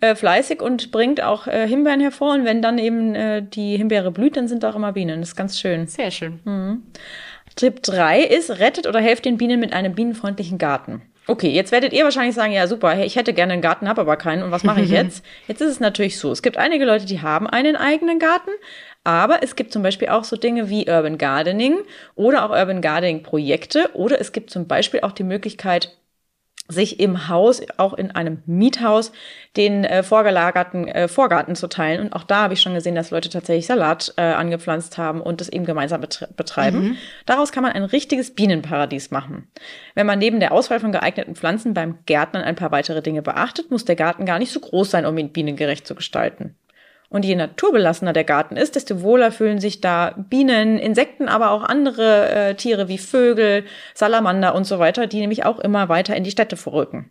äh, 0.02 0.16
fleißig 0.16 0.62
und 0.62 0.92
bringt 0.92 1.22
auch 1.22 1.48
äh, 1.48 1.66
Himbeeren 1.68 2.02
hervor. 2.02 2.34
Und 2.34 2.44
wenn 2.44 2.62
dann 2.62 2.78
eben 2.78 3.16
äh, 3.16 3.42
die 3.42 3.78
Himbeere 3.78 4.12
blüht, 4.12 4.36
dann 4.36 4.50
sind 4.50 4.64
da 4.64 4.72
auch 4.72 4.76
immer 4.76 4.92
Bienen. 4.92 5.22
Das 5.22 5.30
ist 5.30 5.36
ganz 5.38 5.58
schön. 5.58 5.88
Sehr 5.88 6.12
schön. 6.12 6.40
Mhm. 6.44 6.84
Tipp 7.56 7.82
3 7.82 8.22
ist, 8.22 8.60
rettet 8.60 8.88
oder 8.88 9.00
helft 9.00 9.24
den 9.24 9.38
Bienen 9.38 9.62
mit 9.62 9.72
einem 9.72 9.96
bienenfreundlichen 9.96 10.58
Garten. 10.58 11.04
Okay, 11.28 11.50
jetzt 11.50 11.72
werdet 11.72 11.92
ihr 11.94 12.04
wahrscheinlich 12.04 12.36
sagen, 12.36 12.54
ja 12.54 12.68
super, 12.68 13.04
ich 13.04 13.16
hätte 13.16 13.34
gerne 13.34 13.54
einen 13.54 13.62
Garten, 13.62 13.90
habe 13.90 14.02
aber 14.02 14.16
keinen. 14.16 14.44
Und 14.44 14.52
was 14.52 14.64
mache 14.64 14.82
ich 14.82 14.90
jetzt? 14.92 15.26
Jetzt 15.48 15.62
ist 15.62 15.72
es 15.72 15.80
natürlich 15.80 16.20
so, 16.20 16.32
es 16.32 16.42
gibt 16.42 16.58
einige 16.58 16.86
Leute, 16.86 17.06
die 17.06 17.22
haben 17.22 17.48
einen 17.48 17.76
eigenen 17.76 18.20
Garten, 18.20 18.52
aber 19.04 19.42
es 19.42 19.56
gibt 19.56 19.74
zum 19.74 19.82
Beispiel 19.82 20.10
auch 20.10 20.24
so 20.24 20.36
Dinge 20.36 20.70
wie 20.70 20.90
Urban 20.90 21.18
Gardening 21.18 21.80
oder 22.16 22.46
auch 22.46 22.52
Urban 22.52 22.82
Gardening 22.82 23.24
Projekte 23.24 23.90
oder 23.94 24.20
es 24.22 24.32
gibt 24.32 24.52
zum 24.52 24.68
Beispiel 24.68 25.02
auch 25.02 25.12
die 25.12 25.24
Möglichkeit, 25.24 25.98
sich 26.68 27.00
im 27.00 27.28
Haus, 27.28 27.62
auch 27.78 27.94
in 27.94 28.12
einem 28.12 28.42
Miethaus, 28.46 29.12
den 29.56 29.84
äh, 29.84 30.02
vorgelagerten 30.02 30.88
äh, 30.88 31.08
Vorgarten 31.08 31.56
zu 31.56 31.68
teilen. 31.68 32.02
Und 32.02 32.14
auch 32.14 32.24
da 32.24 32.44
habe 32.44 32.56
ich 32.56 32.62
schon 32.62 32.74
gesehen, 32.74 32.96
dass 32.96 33.12
Leute 33.12 33.30
tatsächlich 33.30 33.68
Salat 33.68 34.14
äh, 34.18 34.22
angepflanzt 34.22 34.98
haben 34.98 35.22
und 35.22 35.42
das 35.42 35.50
eben 35.50 35.66
gemeinsam 35.66 36.02
betreiben. 36.02 36.80
Mhm. 36.80 36.98
Daraus 37.26 37.52
kann 37.52 37.64
man 37.64 37.74
ein 37.74 37.84
richtiges 37.84 38.34
Bienenparadies 38.34 39.12
machen. 39.12 39.48
Wenn 39.94 40.08
man 40.08 40.20
neben 40.20 40.40
der 40.40 40.52
Auswahl 40.52 40.80
von 40.80 40.92
geeigneten 40.92 41.36
Pflanzen 41.36 41.74
beim 41.74 42.00
Gärtnern 42.06 42.44
ein 42.44 42.56
paar 42.56 42.72
weitere 42.72 43.02
Dinge 43.02 43.22
beachtet, 43.22 43.70
muss 43.70 43.86
der 43.86 43.96
Garten 43.96 44.26
gar 44.26 44.40
nicht 44.40 44.52
so 44.52 44.60
groß 44.60 44.90
sein, 44.90 45.06
um 45.06 45.18
ihn 45.18 45.32
bienengerecht 45.32 45.86
zu 45.86 45.94
gestalten. 45.94 46.56
Und 47.16 47.24
je 47.24 47.36
naturbelassener 47.36 48.12
der 48.12 48.26
Garten 48.26 48.58
ist, 48.58 48.76
desto 48.76 49.02
wohler 49.02 49.32
fühlen 49.32 49.62
sich 49.62 49.80
da 49.80 50.14
Bienen, 50.18 50.78
Insekten, 50.78 51.30
aber 51.30 51.52
auch 51.52 51.64
andere 51.64 52.30
äh, 52.30 52.56
Tiere 52.56 52.90
wie 52.90 52.98
Vögel, 52.98 53.64
Salamander 53.94 54.54
und 54.54 54.66
so 54.66 54.80
weiter, 54.80 55.08
die 55.08 55.22
nämlich 55.22 55.46
auch 55.46 55.60
immer 55.60 55.88
weiter 55.88 56.14
in 56.14 56.26
die 56.26 56.32
Städte 56.32 56.58
vorrücken. 56.58 57.10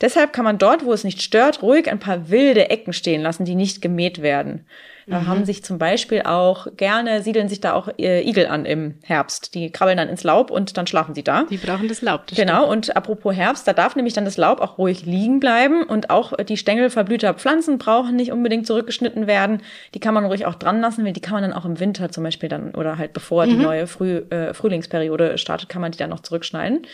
Deshalb 0.00 0.32
kann 0.32 0.44
man 0.44 0.58
dort, 0.58 0.84
wo 0.84 0.92
es 0.92 1.02
nicht 1.02 1.22
stört, 1.22 1.60
ruhig 1.60 1.90
ein 1.90 1.98
paar 1.98 2.30
wilde 2.30 2.70
Ecken 2.70 2.92
stehen 2.92 3.20
lassen, 3.20 3.44
die 3.44 3.56
nicht 3.56 3.82
gemäht 3.82 4.22
werden. 4.22 4.64
Da 5.06 5.20
mhm. 5.20 5.26
haben 5.26 5.44
sich 5.44 5.64
zum 5.64 5.78
Beispiel 5.78 6.22
auch 6.22 6.66
gerne, 6.76 7.22
siedeln 7.22 7.48
sich 7.48 7.60
da 7.60 7.72
auch 7.74 7.88
äh, 7.98 8.26
Igel 8.28 8.46
an 8.46 8.64
im 8.64 8.94
Herbst. 9.02 9.54
Die 9.54 9.70
krabbeln 9.70 9.96
dann 9.96 10.08
ins 10.08 10.22
Laub 10.22 10.50
und 10.50 10.76
dann 10.76 10.86
schlafen 10.86 11.14
sie 11.14 11.24
da. 11.24 11.44
Die 11.44 11.56
brauchen 11.56 11.88
das 11.88 12.02
Laub. 12.02 12.26
Das 12.26 12.38
genau, 12.38 12.66
stimmt. 12.66 12.72
und 12.72 12.96
apropos 12.96 13.34
Herbst, 13.34 13.66
da 13.66 13.72
darf 13.72 13.96
nämlich 13.96 14.14
dann 14.14 14.24
das 14.24 14.36
Laub 14.36 14.60
auch 14.60 14.78
ruhig 14.78 15.04
liegen 15.04 15.40
bleiben 15.40 15.82
und 15.82 16.10
auch 16.10 16.32
die 16.44 16.56
Stängel 16.56 16.90
verblühter 16.90 17.34
Pflanzen 17.34 17.78
brauchen 17.78 18.16
nicht 18.16 18.32
unbedingt 18.32 18.66
zurückgeschnitten 18.66 19.26
werden. 19.26 19.62
Die 19.94 20.00
kann 20.00 20.14
man 20.14 20.24
ruhig 20.24 20.46
auch 20.46 20.54
dran 20.54 20.80
lassen, 20.80 21.04
weil 21.04 21.12
die 21.12 21.20
kann 21.20 21.34
man 21.34 21.42
dann 21.42 21.52
auch 21.52 21.64
im 21.64 21.80
Winter 21.80 22.10
zum 22.10 22.24
Beispiel 22.24 22.48
dann 22.48 22.74
oder 22.74 22.98
halt 22.98 23.12
bevor 23.12 23.46
mhm. 23.46 23.50
die 23.50 23.56
neue 23.56 23.86
Früh, 23.86 24.18
äh, 24.30 24.54
Frühlingsperiode 24.54 25.38
startet, 25.38 25.68
kann 25.68 25.82
man 25.82 25.92
die 25.92 25.98
dann 25.98 26.10
noch 26.10 26.20
zurückschneiden. 26.20 26.86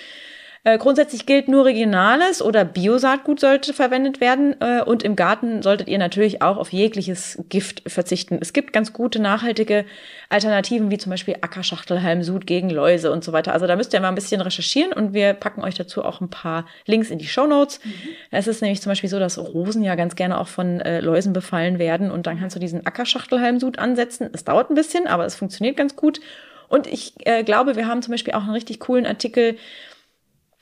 Äh, 0.64 0.78
grundsätzlich 0.78 1.24
gilt 1.24 1.48
nur 1.48 1.64
regionales 1.64 2.42
oder 2.42 2.64
Biosaatgut 2.64 3.40
sollte 3.40 3.72
verwendet 3.72 4.20
werden 4.20 4.56
äh, 4.60 4.82
und 4.82 5.02
im 5.02 5.14
Garten 5.14 5.62
solltet 5.62 5.88
ihr 5.88 5.98
natürlich 5.98 6.42
auch 6.42 6.56
auf 6.56 6.72
jegliches 6.72 7.38
Gift 7.48 7.82
verzichten. 7.90 8.38
Es 8.40 8.52
gibt 8.52 8.72
ganz 8.72 8.92
gute 8.92 9.20
nachhaltige 9.20 9.84
Alternativen 10.28 10.90
wie 10.90 10.98
zum 10.98 11.10
Beispiel 11.10 11.36
Ackerschachtelhalmsud 11.40 12.46
gegen 12.46 12.70
Läuse 12.70 13.12
und 13.12 13.22
so 13.22 13.32
weiter. 13.32 13.52
Also 13.52 13.66
da 13.66 13.76
müsst 13.76 13.92
ihr 13.92 14.00
mal 14.00 14.08
ein 14.08 14.14
bisschen 14.14 14.40
recherchieren 14.40 14.92
und 14.92 15.14
wir 15.14 15.32
packen 15.32 15.62
euch 15.62 15.74
dazu 15.74 16.04
auch 16.04 16.20
ein 16.20 16.30
paar 16.30 16.66
Links 16.86 17.10
in 17.10 17.18
die 17.18 17.28
Show 17.28 17.46
Notes. 17.46 17.80
Mhm. 17.84 17.92
Es 18.30 18.46
ist 18.46 18.60
nämlich 18.60 18.82
zum 18.82 18.90
Beispiel 18.90 19.10
so, 19.10 19.18
dass 19.18 19.38
Rosen 19.38 19.84
ja 19.84 19.94
ganz 19.94 20.16
gerne 20.16 20.38
auch 20.40 20.48
von 20.48 20.80
äh, 20.80 21.00
Läusen 21.00 21.32
befallen 21.32 21.78
werden 21.78 22.10
und 22.10 22.26
dann 22.26 22.40
kannst 22.40 22.56
du 22.56 22.60
diesen 22.60 22.84
Ackerschachtelhalmsud 22.84 23.78
ansetzen. 23.78 24.28
Es 24.32 24.44
dauert 24.44 24.70
ein 24.70 24.74
bisschen, 24.74 25.06
aber 25.06 25.24
es 25.24 25.36
funktioniert 25.36 25.76
ganz 25.76 25.94
gut. 25.94 26.20
Und 26.68 26.86
ich 26.86 27.14
äh, 27.26 27.44
glaube, 27.44 27.76
wir 27.76 27.86
haben 27.86 28.02
zum 28.02 28.12
Beispiel 28.12 28.34
auch 28.34 28.42
einen 28.42 28.52
richtig 28.52 28.80
coolen 28.80 29.06
Artikel 29.06 29.56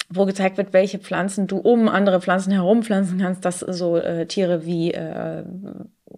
wo 0.08 0.24
gezeigt 0.24 0.56
wird, 0.56 0.72
welche 0.72 0.98
Pflanzen 0.98 1.46
du 1.46 1.58
um 1.58 1.88
andere 1.88 2.20
Pflanzen 2.20 2.52
herum 2.52 2.82
pflanzen 2.82 3.18
kannst, 3.18 3.44
dass 3.44 3.60
so 3.60 3.96
äh, 3.96 4.26
Tiere 4.26 4.64
wie, 4.64 4.92
äh, 4.92 5.44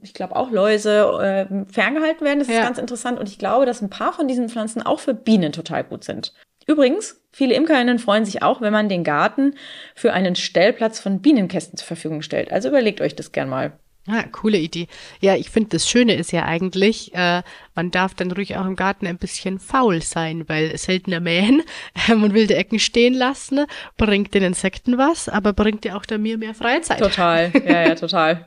ich 0.02 0.14
glaube 0.14 0.36
auch 0.36 0.50
Läuse 0.50 1.00
äh, 1.20 1.72
ferngehalten 1.72 2.26
werden. 2.26 2.38
Das 2.38 2.48
ja. 2.48 2.54
ist 2.54 2.66
ganz 2.66 2.78
interessant 2.78 3.18
und 3.18 3.28
ich 3.28 3.38
glaube, 3.38 3.66
dass 3.66 3.80
ein 3.80 3.90
paar 3.90 4.12
von 4.12 4.28
diesen 4.28 4.48
Pflanzen 4.48 4.82
auch 4.82 5.00
für 5.00 5.14
Bienen 5.14 5.52
total 5.52 5.84
gut 5.84 6.04
sind. 6.04 6.34
Übrigens, 6.66 7.22
viele 7.32 7.54
Imkerinnen 7.54 7.98
freuen 7.98 8.26
sich 8.26 8.42
auch, 8.42 8.60
wenn 8.60 8.74
man 8.74 8.90
den 8.90 9.02
Garten 9.02 9.54
für 9.94 10.12
einen 10.12 10.36
Stellplatz 10.36 11.00
von 11.00 11.22
Bienenkästen 11.22 11.78
zur 11.78 11.86
Verfügung 11.86 12.20
stellt. 12.20 12.52
Also 12.52 12.68
überlegt 12.68 13.00
euch 13.00 13.16
das 13.16 13.32
gern 13.32 13.48
mal. 13.48 13.72
Ah, 14.10 14.24
coole 14.32 14.56
Idee. 14.58 14.88
Ja, 15.20 15.36
ich 15.36 15.50
finde, 15.50 15.68
das 15.70 15.88
Schöne 15.88 16.14
ist 16.14 16.32
ja 16.32 16.46
eigentlich, 16.46 17.14
äh, 17.14 17.42
man 17.74 17.90
darf 17.90 18.14
dann 18.14 18.32
ruhig 18.32 18.56
auch 18.56 18.64
im 18.64 18.74
Garten 18.74 19.06
ein 19.06 19.18
bisschen 19.18 19.58
faul 19.58 20.00
sein, 20.00 20.48
weil 20.48 20.76
seltener 20.78 21.20
mähen, 21.20 21.62
äh, 22.08 22.14
man 22.14 22.32
will 22.32 22.46
die 22.46 22.54
Ecken 22.54 22.78
stehen 22.78 23.12
lassen, 23.12 23.66
bringt 23.98 24.32
den 24.32 24.42
Insekten 24.42 24.96
was, 24.96 25.28
aber 25.28 25.52
bringt 25.52 25.84
ja 25.84 25.96
auch 25.96 26.06
da 26.06 26.16
mir 26.16 26.38
mehr 26.38 26.54
Freizeit. 26.54 27.00
Total, 27.00 27.52
ja, 27.66 27.88
ja, 27.88 27.94
total. 27.96 28.46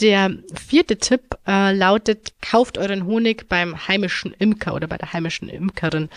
Der 0.00 0.30
vierte 0.54 0.98
Tipp 0.98 1.36
äh, 1.46 1.72
lautet, 1.72 2.34
kauft 2.42 2.76
euren 2.76 3.06
Honig 3.06 3.48
beim 3.48 3.88
heimischen 3.88 4.34
Imker 4.38 4.74
oder 4.74 4.88
bei 4.88 4.98
der 4.98 5.12
heimischen 5.12 5.48
Imkerin. 5.48 6.10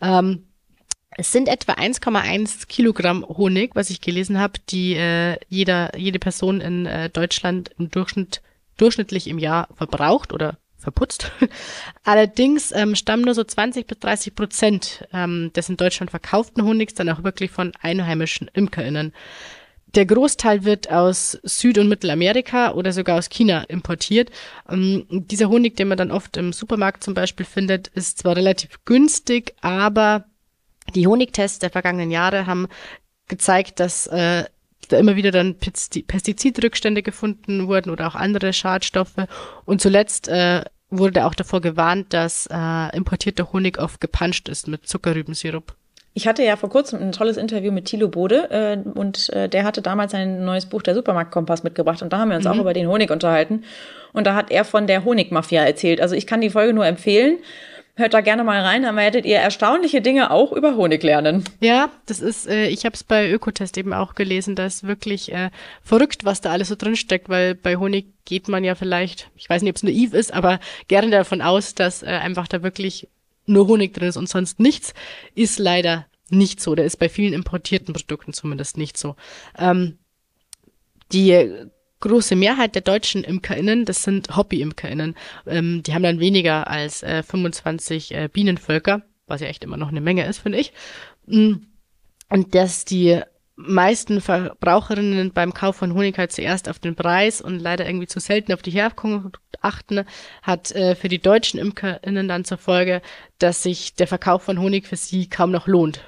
Ähm, 0.00 0.47
es 1.18 1.32
sind 1.32 1.48
etwa 1.48 1.72
1,1 1.72 2.68
Kilogramm 2.68 3.26
Honig, 3.26 3.72
was 3.74 3.90
ich 3.90 4.00
gelesen 4.00 4.38
habe, 4.38 4.60
die 4.70 4.94
äh, 4.94 5.36
jeder, 5.48 5.98
jede 5.98 6.20
Person 6.20 6.60
in 6.60 6.86
äh, 6.86 7.10
Deutschland 7.10 7.72
im 7.76 7.90
Durchschnitt 7.90 8.40
durchschnittlich 8.76 9.26
im 9.26 9.40
Jahr 9.40 9.66
verbraucht 9.74 10.32
oder 10.32 10.58
verputzt. 10.78 11.32
Allerdings 12.04 12.70
ähm, 12.70 12.94
stammen 12.94 13.24
nur 13.24 13.34
so 13.34 13.42
20 13.42 13.88
bis 13.88 13.98
30 13.98 14.36
Prozent 14.36 15.08
ähm, 15.12 15.50
des 15.56 15.68
in 15.68 15.76
Deutschland 15.76 16.12
verkauften 16.12 16.62
Honigs 16.62 16.94
dann 16.94 17.08
auch 17.08 17.24
wirklich 17.24 17.50
von 17.50 17.72
einheimischen 17.80 18.48
ImkerInnen. 18.54 19.12
Der 19.96 20.06
Großteil 20.06 20.64
wird 20.64 20.92
aus 20.92 21.36
Süd- 21.42 21.78
und 21.78 21.88
Mittelamerika 21.88 22.74
oder 22.74 22.92
sogar 22.92 23.18
aus 23.18 23.28
China 23.28 23.64
importiert. 23.64 24.30
Ähm, 24.68 25.04
dieser 25.10 25.48
Honig, 25.48 25.76
den 25.76 25.88
man 25.88 25.98
dann 25.98 26.12
oft 26.12 26.36
im 26.36 26.52
Supermarkt 26.52 27.02
zum 27.02 27.14
Beispiel 27.14 27.44
findet, 27.46 27.88
ist 27.88 28.18
zwar 28.18 28.36
relativ 28.36 28.84
günstig, 28.84 29.54
aber 29.62 30.26
die 30.94 31.06
Honigtests 31.06 31.58
der 31.58 31.70
vergangenen 31.70 32.10
Jahre 32.10 32.46
haben 32.46 32.68
gezeigt, 33.28 33.80
dass 33.80 34.06
äh, 34.06 34.44
da 34.88 34.96
immer 34.96 35.16
wieder 35.16 35.30
dann 35.30 35.56
Pestizidrückstände 35.56 37.02
gefunden 37.02 37.68
wurden 37.68 37.90
oder 37.90 38.08
auch 38.08 38.14
andere 38.14 38.52
Schadstoffe. 38.52 39.26
Und 39.64 39.80
zuletzt 39.80 40.28
äh, 40.28 40.62
wurde 40.90 41.26
auch 41.26 41.34
davor 41.34 41.60
gewarnt, 41.60 42.12
dass 42.12 42.48
äh, 42.50 42.96
importierter 42.96 43.52
Honig 43.52 43.78
oft 43.78 44.00
gepanscht 44.00 44.48
ist 44.48 44.68
mit 44.68 44.86
Zuckerrübensirup. 44.86 45.74
Ich 46.14 46.26
hatte 46.26 46.42
ja 46.42 46.56
vor 46.56 46.70
kurzem 46.70 47.00
ein 47.00 47.12
tolles 47.12 47.36
Interview 47.36 47.70
mit 47.70 47.84
Thilo 47.84 48.08
Bode 48.08 48.50
äh, 48.50 48.98
und 48.98 49.30
äh, 49.30 49.48
der 49.48 49.64
hatte 49.64 49.82
damals 49.82 50.12
sein 50.12 50.44
neues 50.44 50.66
Buch 50.66 50.82
Der 50.82 50.94
Supermarktkompass 50.94 51.62
mitgebracht 51.62 52.02
und 52.02 52.12
da 52.12 52.18
haben 52.18 52.30
wir 52.30 52.36
uns 52.36 52.46
mhm. 52.46 52.52
auch 52.52 52.58
über 52.58 52.72
den 52.72 52.88
Honig 52.88 53.10
unterhalten 53.10 53.62
und 54.12 54.26
da 54.26 54.34
hat 54.34 54.50
er 54.50 54.64
von 54.64 54.86
der 54.86 55.04
Honigmafia 55.04 55.62
erzählt. 55.62 56.00
Also 56.00 56.16
ich 56.16 56.26
kann 56.26 56.40
die 56.40 56.50
Folge 56.50 56.72
nur 56.72 56.86
empfehlen. 56.86 57.38
Hört 57.98 58.14
da 58.14 58.20
gerne 58.20 58.44
mal 58.44 58.60
rein, 58.60 58.84
dann 58.84 58.94
werdet 58.94 59.26
ihr 59.26 59.38
erstaunliche 59.38 60.00
Dinge 60.00 60.30
auch 60.30 60.52
über 60.52 60.76
Honig 60.76 61.02
lernen. 61.02 61.42
Ja, 61.58 61.90
das 62.06 62.20
ist, 62.20 62.46
äh, 62.46 62.68
ich 62.68 62.84
habe 62.84 62.94
es 62.94 63.02
bei 63.02 63.28
Ökotest 63.28 63.76
eben 63.76 63.92
auch 63.92 64.14
gelesen, 64.14 64.54
da 64.54 64.66
ist 64.66 64.86
wirklich 64.86 65.32
äh, 65.32 65.50
verrückt, 65.82 66.24
was 66.24 66.40
da 66.40 66.52
alles 66.52 66.68
so 66.68 66.76
drin 66.76 66.94
steckt, 66.94 67.28
weil 67.28 67.56
bei 67.56 67.74
Honig 67.74 68.06
geht 68.24 68.46
man 68.46 68.62
ja 68.62 68.76
vielleicht, 68.76 69.32
ich 69.34 69.50
weiß 69.50 69.62
nicht, 69.62 69.70
ob 69.70 69.76
es 69.78 69.82
naiv 69.82 70.14
ist, 70.14 70.32
aber 70.32 70.60
gerne 70.86 71.10
davon 71.10 71.42
aus, 71.42 71.74
dass 71.74 72.04
äh, 72.04 72.06
einfach 72.06 72.46
da 72.46 72.62
wirklich 72.62 73.08
nur 73.46 73.66
Honig 73.66 73.94
drin 73.94 74.06
ist 74.06 74.16
und 74.16 74.28
sonst 74.28 74.60
nichts, 74.60 74.94
ist 75.34 75.58
leider 75.58 76.06
nicht 76.30 76.60
so. 76.60 76.76
Der 76.76 76.84
ist 76.84 76.98
bei 76.98 77.08
vielen 77.08 77.32
importierten 77.32 77.94
Produkten 77.94 78.32
zumindest 78.32 78.78
nicht 78.78 78.96
so. 78.96 79.16
Ähm, 79.58 79.98
die 81.10 81.50
große 82.00 82.36
Mehrheit 82.36 82.74
der 82.74 82.82
deutschen 82.82 83.24
ImkerInnen, 83.24 83.84
das 83.84 84.02
sind 84.02 84.36
Hobby-ImkerInnen. 84.36 85.14
Ähm, 85.46 85.82
die 85.82 85.94
haben 85.94 86.02
dann 86.02 86.20
weniger 86.20 86.68
als 86.68 87.02
äh, 87.02 87.22
25 87.22 88.14
äh, 88.14 88.28
Bienenvölker, 88.32 89.02
was 89.26 89.40
ja 89.40 89.48
echt 89.48 89.64
immer 89.64 89.76
noch 89.76 89.88
eine 89.88 90.00
Menge 90.00 90.26
ist, 90.26 90.38
finde 90.38 90.58
ich. 90.58 90.72
Mm. 91.26 91.54
Und 92.30 92.54
dass 92.54 92.84
die 92.84 93.20
meisten 93.58 94.20
Verbraucherinnen 94.20 95.32
beim 95.32 95.52
Kauf 95.52 95.76
von 95.76 95.92
Honig 95.92 96.16
halt 96.16 96.30
zuerst 96.30 96.68
auf 96.68 96.78
den 96.78 96.94
Preis 96.94 97.40
und 97.40 97.58
leider 97.58 97.86
irgendwie 97.86 98.06
zu 98.06 98.20
selten 98.20 98.52
auf 98.52 98.62
die 98.62 98.70
Herkunft 98.70 99.38
achten, 99.60 100.04
hat 100.42 100.70
äh, 100.72 100.94
für 100.94 101.08
die 101.08 101.18
deutschen 101.18 101.58
ImkerInnen 101.58 102.28
dann 102.28 102.44
zur 102.44 102.58
Folge, 102.58 103.02
dass 103.38 103.64
sich 103.64 103.94
der 103.94 104.06
Verkauf 104.06 104.44
von 104.44 104.60
Honig 104.60 104.86
für 104.86 104.96
sie 104.96 105.28
kaum 105.28 105.50
noch 105.50 105.66
lohnt. 105.66 106.00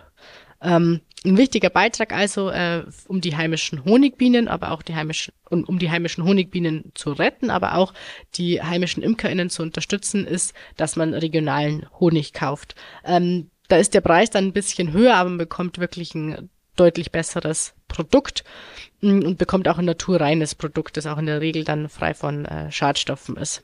Ähm, 0.63 1.01
ein 1.25 1.37
wichtiger 1.37 1.69
Beitrag 1.69 2.15
also, 2.15 2.51
äh, 2.51 2.85
um 3.07 3.21
die 3.21 3.37
heimischen 3.37 3.85
Honigbienen, 3.85 4.49
aber 4.49 4.71
auch 4.73 4.83
die 4.83 4.95
heimischen, 4.95 5.35
um, 5.51 5.65
um 5.65 5.79
die 5.79 5.91
heimischen 5.91 6.25
Honigbienen 6.25 6.93
zu 6.95 7.13
retten, 7.13 7.51
aber 7.51 7.75
auch 7.75 7.93
die 8.35 8.63
heimischen 8.63 9.03
ImkerInnen 9.03 9.51
zu 9.51 9.63
unterstützen, 9.63 10.27
ist, 10.27 10.55
dass 10.77 10.97
man 10.97 11.13
regionalen 11.13 11.87
Honig 11.99 12.33
kauft. 12.33 12.75
Ähm, 13.05 13.51
da 13.69 13.77
ist 13.77 13.93
der 13.95 14.01
Preis 14.01 14.31
dann 14.31 14.47
ein 14.47 14.53
bisschen 14.53 14.93
höher, 14.93 15.15
aber 15.15 15.29
man 15.29 15.39
bekommt 15.39 15.79
wirklich 15.79 16.15
ein 16.15 16.49
deutlich 16.77 17.13
besseres 17.13 17.75
Produkt 17.87 18.45
mm, 19.03 19.21
und 19.21 19.39
bekommt 19.39 19.69
auch 19.69 19.79
ein 19.79 19.85
naturreines 19.85 20.55
Produkt, 20.55 20.97
das 20.97 21.07
auch 21.07 21.19
in 21.19 21.27
der 21.27 21.43
Regel 21.43 21.65
dann 21.65 21.91
frei 21.91 22.15
von 22.15 22.47
äh, 22.47 22.73
Schadstoffen 22.73 23.37
ist. 23.37 23.63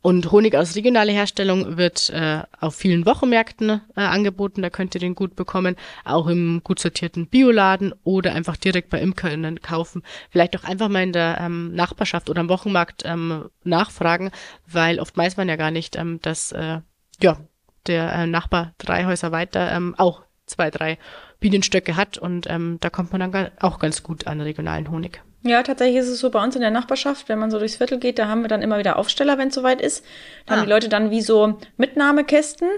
Und 0.00 0.30
Honig 0.30 0.54
aus 0.54 0.76
regionaler 0.76 1.12
Herstellung 1.12 1.76
wird 1.76 2.10
äh, 2.10 2.42
auf 2.60 2.76
vielen 2.76 3.04
Wochenmärkten 3.04 3.80
äh, 3.96 4.00
angeboten. 4.00 4.62
Da 4.62 4.70
könnt 4.70 4.94
ihr 4.94 5.00
den 5.00 5.14
gut 5.14 5.34
bekommen. 5.34 5.76
Auch 6.04 6.28
im 6.28 6.60
gut 6.62 6.78
sortierten 6.78 7.26
Bioladen 7.26 7.92
oder 8.04 8.32
einfach 8.32 8.56
direkt 8.56 8.90
bei 8.90 9.00
ImkerInnen 9.00 9.60
kaufen. 9.60 10.02
Vielleicht 10.30 10.56
auch 10.56 10.64
einfach 10.64 10.88
mal 10.88 11.02
in 11.02 11.12
der 11.12 11.38
ähm, 11.40 11.74
Nachbarschaft 11.74 12.30
oder 12.30 12.40
am 12.40 12.48
Wochenmarkt 12.48 13.02
ähm, 13.04 13.48
nachfragen, 13.64 14.30
weil 14.66 15.00
oft 15.00 15.16
weiß 15.16 15.36
man 15.36 15.48
ja 15.48 15.56
gar 15.56 15.70
nicht, 15.70 15.96
ähm, 15.96 16.20
dass 16.22 16.52
äh, 16.52 16.80
ja, 17.20 17.38
der 17.86 18.12
äh, 18.12 18.26
Nachbar 18.26 18.74
drei 18.78 19.04
Häuser 19.04 19.32
weiter 19.32 19.72
ähm, 19.72 19.94
auch 19.98 20.22
zwei, 20.46 20.70
drei 20.70 20.98
Bienenstöcke 21.40 21.96
hat 21.96 22.18
und 22.18 22.48
ähm, 22.48 22.78
da 22.80 22.90
kommt 22.90 23.12
man 23.12 23.30
dann 23.30 23.50
auch 23.60 23.78
ganz 23.78 24.02
gut 24.02 24.26
an 24.26 24.40
regionalen 24.40 24.90
Honig. 24.90 25.22
Ja, 25.44 25.62
tatsächlich 25.62 25.98
ist 25.98 26.08
es 26.08 26.18
so 26.18 26.30
bei 26.30 26.42
uns 26.42 26.56
in 26.56 26.62
der 26.62 26.72
Nachbarschaft, 26.72 27.28
wenn 27.28 27.38
man 27.38 27.50
so 27.50 27.60
durchs 27.60 27.76
Viertel 27.76 27.98
geht, 27.98 28.18
da 28.18 28.26
haben 28.26 28.42
wir 28.42 28.48
dann 28.48 28.60
immer 28.60 28.78
wieder 28.78 28.98
Aufsteller, 28.98 29.38
wenn 29.38 29.48
es 29.48 29.54
soweit 29.54 29.80
ist. 29.80 30.04
Da 30.46 30.54
ah. 30.54 30.56
haben 30.56 30.64
die 30.64 30.70
Leute 30.70 30.88
dann 30.88 31.12
wie 31.12 31.20
so 31.20 31.58
Mitnahmekästen, 31.76 32.68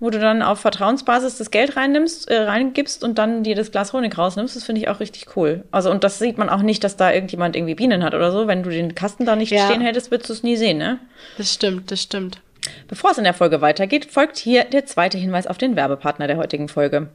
wo 0.00 0.10
du 0.10 0.18
dann 0.18 0.42
auf 0.42 0.60
Vertrauensbasis 0.60 1.38
das 1.38 1.50
Geld 1.50 1.76
reinnimmst, 1.76 2.30
äh, 2.30 2.42
reingibst 2.42 3.02
und 3.02 3.18
dann 3.18 3.42
dir 3.42 3.54
das 3.54 3.72
Glas 3.72 3.94
Honig 3.94 4.16
rausnimmst. 4.18 4.54
Das 4.54 4.64
finde 4.64 4.82
ich 4.82 4.88
auch 4.88 5.00
richtig 5.00 5.34
cool. 5.36 5.64
Also, 5.70 5.90
und 5.90 6.04
das 6.04 6.18
sieht 6.18 6.36
man 6.36 6.50
auch 6.50 6.62
nicht, 6.62 6.84
dass 6.84 6.96
da 6.96 7.10
irgendjemand 7.10 7.56
irgendwie 7.56 7.74
Bienen 7.74 8.04
hat 8.04 8.14
oder 8.14 8.32
so. 8.32 8.46
Wenn 8.46 8.62
du 8.62 8.70
den 8.70 8.94
Kasten 8.94 9.24
da 9.24 9.34
nicht 9.34 9.50
ja. 9.50 9.64
stehen 9.64 9.80
hättest, 9.80 10.10
würdest 10.10 10.28
du 10.28 10.34
es 10.34 10.42
nie 10.42 10.56
sehen, 10.56 10.76
ne? 10.76 10.98
Das 11.38 11.54
stimmt, 11.54 11.90
das 11.90 12.02
stimmt. 12.02 12.42
Bevor 12.86 13.12
es 13.12 13.18
in 13.18 13.24
der 13.24 13.34
Folge 13.34 13.62
weitergeht, 13.62 14.04
folgt 14.04 14.36
hier 14.36 14.64
der 14.64 14.84
zweite 14.84 15.16
Hinweis 15.16 15.46
auf 15.46 15.56
den 15.56 15.74
Werbepartner 15.74 16.26
der 16.26 16.36
heutigen 16.36 16.68
Folge. 16.68 17.08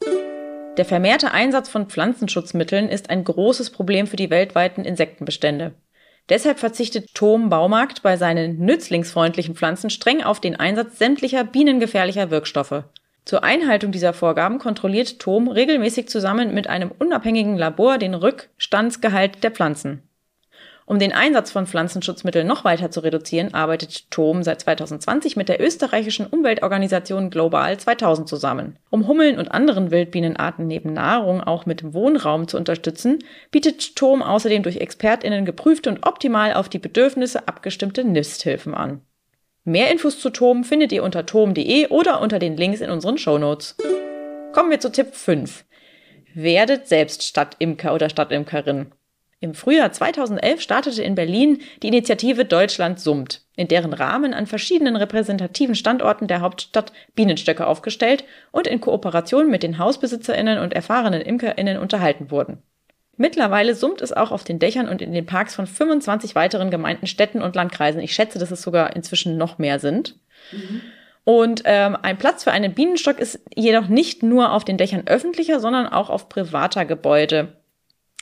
Der 0.77 0.85
vermehrte 0.85 1.31
Einsatz 1.31 1.69
von 1.69 1.87
Pflanzenschutzmitteln 1.87 2.89
ist 2.89 3.09
ein 3.09 3.23
großes 3.23 3.69
Problem 3.69 4.07
für 4.07 4.17
die 4.17 4.29
weltweiten 4.29 4.83
Insektenbestände. 4.83 5.73
Deshalb 6.27 6.59
verzichtet 6.59 7.13
Tom 7.13 7.49
Baumarkt 7.49 8.01
bei 8.01 8.17
seinen 8.17 8.59
nützlingsfreundlichen 8.59 9.55
Pflanzen 9.55 9.89
streng 9.89 10.23
auf 10.23 10.39
den 10.39 10.55
Einsatz 10.55 10.97
sämtlicher 10.97 11.43
bienengefährlicher 11.43 12.31
Wirkstoffe. 12.31 12.83
Zur 13.25 13.43
Einhaltung 13.43 13.91
dieser 13.91 14.13
Vorgaben 14.13 14.59
kontrolliert 14.59 15.19
Tom 15.19 15.47
regelmäßig 15.47 16.09
zusammen 16.09 16.53
mit 16.53 16.67
einem 16.67 16.91
unabhängigen 16.91 17.57
Labor 17.57 17.97
den 17.97 18.13
Rückstandsgehalt 18.13 19.43
der 19.43 19.51
Pflanzen. 19.51 20.03
Um 20.87 20.99
den 20.99 21.13
Einsatz 21.13 21.49
von 21.49 21.65
Pflanzenschutzmitteln 21.65 22.45
noch 22.45 22.63
weiter 22.63 22.91
zu 22.91 22.99
reduzieren, 22.99 23.55
arbeitet 23.55 24.11
TOM 24.11 24.43
seit 24.43 24.61
2020 24.61 25.35
mit 25.35 25.49
der 25.49 25.59
österreichischen 25.59 26.27
Umweltorganisation 26.27 27.31
Global 27.31 27.75
2000 27.75 28.29
zusammen. 28.29 28.77
Um 28.91 29.07
Hummeln 29.07 29.39
und 29.39 29.51
anderen 29.51 29.89
Wildbienenarten 29.89 30.67
neben 30.67 30.93
Nahrung 30.93 31.41
auch 31.41 31.65
mit 31.65 31.95
Wohnraum 31.95 32.47
zu 32.47 32.57
unterstützen, 32.57 33.17
bietet 33.49 33.95
TOM 33.95 34.21
außerdem 34.21 34.61
durch 34.61 34.77
ExpertInnen 34.77 35.43
geprüfte 35.43 35.89
und 35.89 36.05
optimal 36.05 36.53
auf 36.53 36.69
die 36.69 36.79
Bedürfnisse 36.79 37.47
abgestimmte 37.47 38.03
Nisthilfen 38.03 38.75
an. 38.75 39.01
Mehr 39.63 39.89
Infos 39.89 40.19
zu 40.19 40.29
TOM 40.29 40.63
findet 40.63 40.91
ihr 40.91 41.03
unter 41.03 41.25
tom.de 41.25 41.87
oder 41.87 42.21
unter 42.21 42.37
den 42.37 42.55
Links 42.57 42.81
in 42.81 42.91
unseren 42.91 43.17
Shownotes. 43.17 43.75
Kommen 44.53 44.69
wir 44.69 44.79
zu 44.79 44.91
Tipp 44.91 45.15
5. 45.15 45.65
Werdet 46.35 46.87
selbst 46.87 47.23
Stadtimker 47.23 47.95
oder 47.95 48.11
Stadtimkerin. 48.11 48.91
Im 49.41 49.53
Frühjahr 49.53 49.91
2011 49.91 50.61
startete 50.61 51.03
in 51.03 51.15
Berlin 51.15 51.59
die 51.83 51.89
Initiative 51.89 52.45
Deutschland 52.45 52.99
summt, 52.99 53.41
in 53.55 53.67
deren 53.67 53.93
Rahmen 53.93 54.33
an 54.33 54.47
verschiedenen 54.47 54.95
repräsentativen 54.95 55.75
Standorten 55.75 56.27
der 56.27 56.41
Hauptstadt 56.41 56.93
Bienenstöcke 57.15 57.67
aufgestellt 57.67 58.23
und 58.51 58.65
in 58.65 58.79
Kooperation 58.79 59.49
mit 59.49 59.61
den 59.61 59.77
Hausbesitzerinnen 59.77 60.59
und 60.59 60.73
erfahrenen 60.73 61.21
Imkerinnen 61.21 61.77
unterhalten 61.77 62.31
wurden. 62.31 62.63
Mittlerweile 63.17 63.75
summt 63.75 64.01
es 64.01 64.13
auch 64.13 64.31
auf 64.31 64.43
den 64.43 64.59
Dächern 64.59 64.89
und 64.89 65.01
in 65.01 65.13
den 65.13 65.25
Parks 65.25 65.55
von 65.55 65.67
25 65.67 66.35
weiteren 66.35 66.69
Gemeinden, 66.69 67.07
Städten 67.07 67.41
und 67.41 67.55
Landkreisen. 67.55 68.01
Ich 68.01 68.13
schätze, 68.13 68.39
dass 68.39 68.51
es 68.51 68.61
sogar 68.61 68.95
inzwischen 68.95 69.37
noch 69.37 69.57
mehr 69.57 69.79
sind. 69.79 70.15
Mhm. 70.51 70.81
Und 71.23 71.63
ähm, 71.65 71.97
ein 72.01 72.17
Platz 72.17 72.43
für 72.43 72.51
einen 72.51 72.73
Bienenstock 72.73 73.19
ist 73.19 73.39
jedoch 73.55 73.87
nicht 73.87 74.21
nur 74.21 74.51
auf 74.51 74.63
den 74.63 74.77
Dächern 74.77 75.07
öffentlicher, 75.07 75.59
sondern 75.59 75.87
auch 75.87 76.09
auf 76.09 76.29
privater 76.29 76.85
Gebäude 76.85 77.53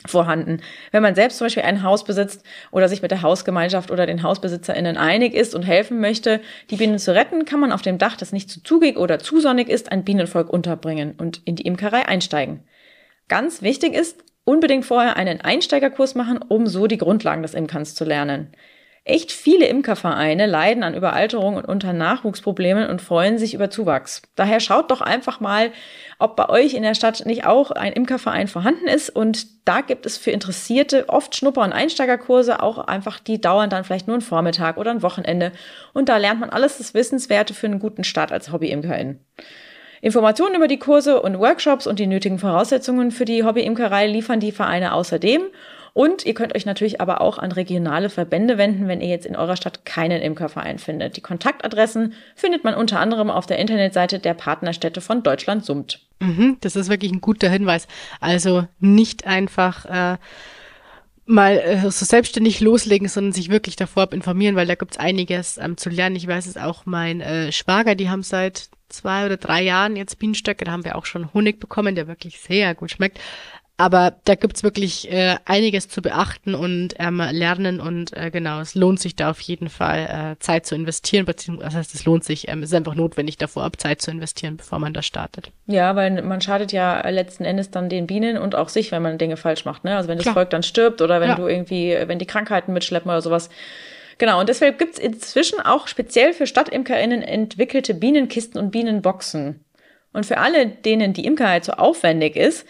vorhanden. 0.06 0.60
Wenn 0.90 1.02
man 1.02 1.14
selbst 1.14 1.38
zum 1.38 1.46
Beispiel 1.46 1.62
ein 1.62 1.82
Haus 1.82 2.04
besitzt 2.04 2.44
oder 2.70 2.88
sich 2.88 3.02
mit 3.02 3.10
der 3.10 3.22
Hausgemeinschaft 3.22 3.90
oder 3.90 4.06
den 4.06 4.22
HausbesitzerInnen 4.22 4.96
einig 4.96 5.34
ist 5.34 5.54
und 5.54 5.62
helfen 5.62 6.00
möchte, 6.00 6.40
die 6.70 6.76
Bienen 6.76 6.98
zu 6.98 7.14
retten, 7.14 7.44
kann 7.44 7.60
man 7.60 7.72
auf 7.72 7.82
dem 7.82 7.98
Dach, 7.98 8.16
das 8.16 8.32
nicht 8.32 8.50
zu 8.50 8.62
zugig 8.62 8.98
oder 8.98 9.18
zu 9.18 9.40
sonnig 9.40 9.68
ist, 9.68 9.92
ein 9.92 10.04
Bienenvolk 10.04 10.50
unterbringen 10.50 11.14
und 11.16 11.40
in 11.44 11.56
die 11.56 11.66
Imkerei 11.66 12.06
einsteigen. 12.06 12.64
Ganz 13.28 13.62
wichtig 13.62 13.94
ist, 13.94 14.22
unbedingt 14.44 14.84
vorher 14.84 15.16
einen 15.16 15.40
Einsteigerkurs 15.40 16.14
machen, 16.14 16.38
um 16.38 16.66
so 16.66 16.86
die 16.86 16.98
Grundlagen 16.98 17.42
des 17.42 17.54
Imkerns 17.54 17.94
zu 17.94 18.04
lernen. 18.04 18.52
Echt 19.06 19.32
viele 19.32 19.66
Imkervereine 19.66 20.46
leiden 20.46 20.82
an 20.82 20.94
Überalterung 20.94 21.56
und 21.56 21.66
unter 21.66 21.92
Nachwuchsproblemen 21.92 22.88
und 22.88 23.02
freuen 23.02 23.36
sich 23.36 23.52
über 23.52 23.68
Zuwachs. 23.68 24.22
Daher 24.34 24.60
schaut 24.60 24.90
doch 24.90 25.02
einfach 25.02 25.40
mal, 25.40 25.72
ob 26.18 26.36
bei 26.36 26.48
euch 26.48 26.72
in 26.72 26.82
der 26.82 26.94
Stadt 26.94 27.26
nicht 27.26 27.44
auch 27.44 27.70
ein 27.70 27.92
Imkerverein 27.92 28.48
vorhanden 28.48 28.86
ist. 28.86 29.10
Und 29.10 29.68
da 29.68 29.82
gibt 29.82 30.06
es 30.06 30.16
für 30.16 30.30
Interessierte 30.30 31.10
oft 31.10 31.36
Schnupper- 31.36 31.64
und 31.64 31.74
Einsteigerkurse, 31.74 32.62
auch 32.62 32.78
einfach, 32.78 33.20
die 33.20 33.38
dauern 33.38 33.68
dann 33.68 33.84
vielleicht 33.84 34.06
nur 34.06 34.14
einen 34.14 34.22
Vormittag 34.22 34.78
oder 34.78 34.90
ein 34.90 35.02
Wochenende. 35.02 35.52
Und 35.92 36.08
da 36.08 36.16
lernt 36.16 36.40
man 36.40 36.48
alles 36.48 36.78
das 36.78 36.94
Wissenswerte 36.94 37.52
für 37.52 37.66
einen 37.66 37.80
guten 37.80 38.04
Start 38.04 38.32
als 38.32 38.52
Hobby-Imkerin. 38.52 39.20
Informationen 40.00 40.54
über 40.54 40.68
die 40.68 40.78
Kurse 40.78 41.20
und 41.20 41.38
Workshops 41.38 41.86
und 41.86 41.98
die 41.98 42.06
nötigen 42.06 42.38
Voraussetzungen 42.38 43.10
für 43.10 43.26
die 43.26 43.44
Hobby-Imkerei 43.44 44.06
liefern 44.06 44.40
die 44.40 44.52
Vereine 44.52 44.94
außerdem. 44.94 45.42
Und 45.94 46.26
ihr 46.26 46.34
könnt 46.34 46.56
euch 46.56 46.66
natürlich 46.66 47.00
aber 47.00 47.20
auch 47.20 47.38
an 47.38 47.52
regionale 47.52 48.10
Verbände 48.10 48.58
wenden, 48.58 48.88
wenn 48.88 49.00
ihr 49.00 49.08
jetzt 49.08 49.26
in 49.26 49.36
eurer 49.36 49.56
Stadt 49.56 49.84
keinen 49.84 50.20
Imkerverein 50.20 50.80
findet. 50.80 51.16
Die 51.16 51.20
Kontaktadressen 51.20 52.14
findet 52.34 52.64
man 52.64 52.74
unter 52.74 52.98
anderem 52.98 53.30
auf 53.30 53.46
der 53.46 53.60
Internetseite 53.60 54.18
der 54.18 54.34
Partnerstädte 54.34 55.00
von 55.00 55.22
Deutschland 55.22 55.64
Summt. 55.64 56.00
Mhm, 56.18 56.56
das 56.60 56.74
ist 56.74 56.90
wirklich 56.90 57.12
ein 57.12 57.20
guter 57.20 57.48
Hinweis. 57.48 57.86
Also 58.20 58.66
nicht 58.80 59.24
einfach 59.24 59.84
äh, 59.86 60.18
mal 61.26 61.58
äh, 61.58 61.90
so 61.90 62.04
selbstständig 62.04 62.58
loslegen, 62.58 63.06
sondern 63.06 63.32
sich 63.32 63.48
wirklich 63.48 63.76
davor 63.76 64.12
informieren, 64.12 64.56
weil 64.56 64.66
da 64.66 64.74
gibt's 64.74 64.98
einiges 64.98 65.58
ähm, 65.58 65.76
zu 65.76 65.90
lernen. 65.90 66.16
Ich 66.16 66.26
weiß 66.26 66.46
es 66.46 66.56
auch, 66.56 66.86
mein 66.86 67.20
äh, 67.20 67.52
Schwager, 67.52 67.94
die 67.94 68.10
haben 68.10 68.24
seit 68.24 68.68
zwei 68.88 69.26
oder 69.26 69.36
drei 69.36 69.62
Jahren 69.62 69.94
jetzt 69.94 70.18
Bienenstöcke, 70.18 70.64
da 70.64 70.72
haben 70.72 70.84
wir 70.84 70.96
auch 70.96 71.06
schon 71.06 71.32
Honig 71.32 71.60
bekommen, 71.60 71.94
der 71.94 72.08
wirklich 72.08 72.40
sehr 72.40 72.74
gut 72.74 72.90
schmeckt. 72.90 73.20
Aber 73.76 74.14
da 74.24 74.36
gibt's 74.36 74.62
wirklich 74.62 75.10
äh, 75.10 75.36
einiges 75.46 75.88
zu 75.88 76.00
beachten 76.00 76.54
und 76.54 76.90
ähm, 77.00 77.20
lernen 77.32 77.80
und 77.80 78.16
äh, 78.16 78.30
genau, 78.30 78.60
es 78.60 78.76
lohnt 78.76 79.00
sich 79.00 79.16
da 79.16 79.30
auf 79.30 79.40
jeden 79.40 79.68
Fall 79.68 80.34
äh, 80.36 80.38
Zeit 80.38 80.64
zu 80.64 80.76
investieren, 80.76 81.26
beziehungsweise 81.26 81.70
das 81.70 81.74
heißt, 81.74 81.94
es 81.96 82.04
lohnt 82.04 82.22
sich, 82.22 82.46
ähm, 82.46 82.62
es 82.62 82.70
ist 82.70 82.74
einfach 82.76 82.94
notwendig 82.94 83.36
davor 83.36 83.64
ab, 83.64 83.80
Zeit 83.80 84.00
zu 84.00 84.12
investieren, 84.12 84.58
bevor 84.58 84.78
man 84.78 84.94
da 84.94 85.02
startet. 85.02 85.50
Ja, 85.66 85.96
weil 85.96 86.22
man 86.22 86.40
schadet 86.40 86.70
ja 86.70 87.08
letzten 87.08 87.44
Endes 87.44 87.72
dann 87.72 87.88
den 87.88 88.06
Bienen 88.06 88.38
und 88.38 88.54
auch 88.54 88.68
sich, 88.68 88.92
wenn 88.92 89.02
man 89.02 89.18
Dinge 89.18 89.36
falsch 89.36 89.64
macht. 89.64 89.82
Ne? 89.82 89.96
Also 89.96 90.08
wenn 90.08 90.18
das 90.18 90.24
Klar. 90.24 90.34
Volk 90.34 90.50
dann 90.50 90.62
stirbt 90.62 91.02
oder 91.02 91.20
wenn 91.20 91.30
ja. 91.30 91.34
du 91.34 91.48
irgendwie, 91.48 91.96
wenn 92.06 92.20
die 92.20 92.26
Krankheiten 92.26 92.72
mitschleppen 92.72 93.10
oder 93.10 93.22
sowas. 93.22 93.50
Genau, 94.18 94.38
und 94.38 94.48
deshalb 94.48 94.78
gibt's 94.78 95.00
inzwischen 95.00 95.60
auch 95.60 95.88
speziell 95.88 96.32
für 96.32 96.46
StadtimkerInnen 96.46 97.22
entwickelte 97.22 97.94
Bienenkisten 97.94 98.60
und 98.60 98.70
Bienenboxen. 98.70 99.64
Und 100.12 100.26
für 100.26 100.38
alle, 100.38 100.66
denen 100.66 101.12
die 101.12 101.24
Imkerei 101.24 101.58
zu 101.58 101.76
aufwendig 101.76 102.36
ist, 102.36 102.64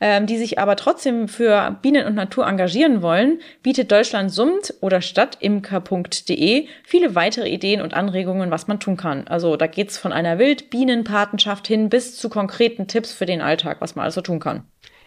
ähm, 0.00 0.26
die 0.26 0.38
sich 0.38 0.58
aber 0.58 0.76
trotzdem 0.76 1.28
für 1.28 1.76
Bienen 1.82 2.06
und 2.06 2.14
Natur 2.14 2.46
engagieren 2.46 3.02
wollen, 3.02 3.40
bietet 3.62 3.90
Deutschland 3.90 4.32
summt 4.32 4.74
oder 4.80 5.00
stadtimker.de 5.00 6.66
viele 6.84 7.14
weitere 7.14 7.48
Ideen 7.48 7.80
und 7.80 7.94
Anregungen, 7.94 8.50
was 8.50 8.68
man 8.68 8.80
tun 8.80 8.96
kann. 8.96 9.26
Also 9.28 9.56
da 9.56 9.66
geht's 9.66 9.98
von 9.98 10.12
einer 10.12 10.38
Wildbienenpatenschaft 10.38 11.66
hin 11.66 11.88
bis 11.88 12.16
zu 12.16 12.28
konkreten 12.28 12.86
Tipps 12.86 13.12
für 13.12 13.26
den 13.26 13.40
Alltag, 13.40 13.80
was 13.80 13.94
man 13.94 14.04
also 14.04 14.20
tun 14.20 14.40
kann. 14.40 14.64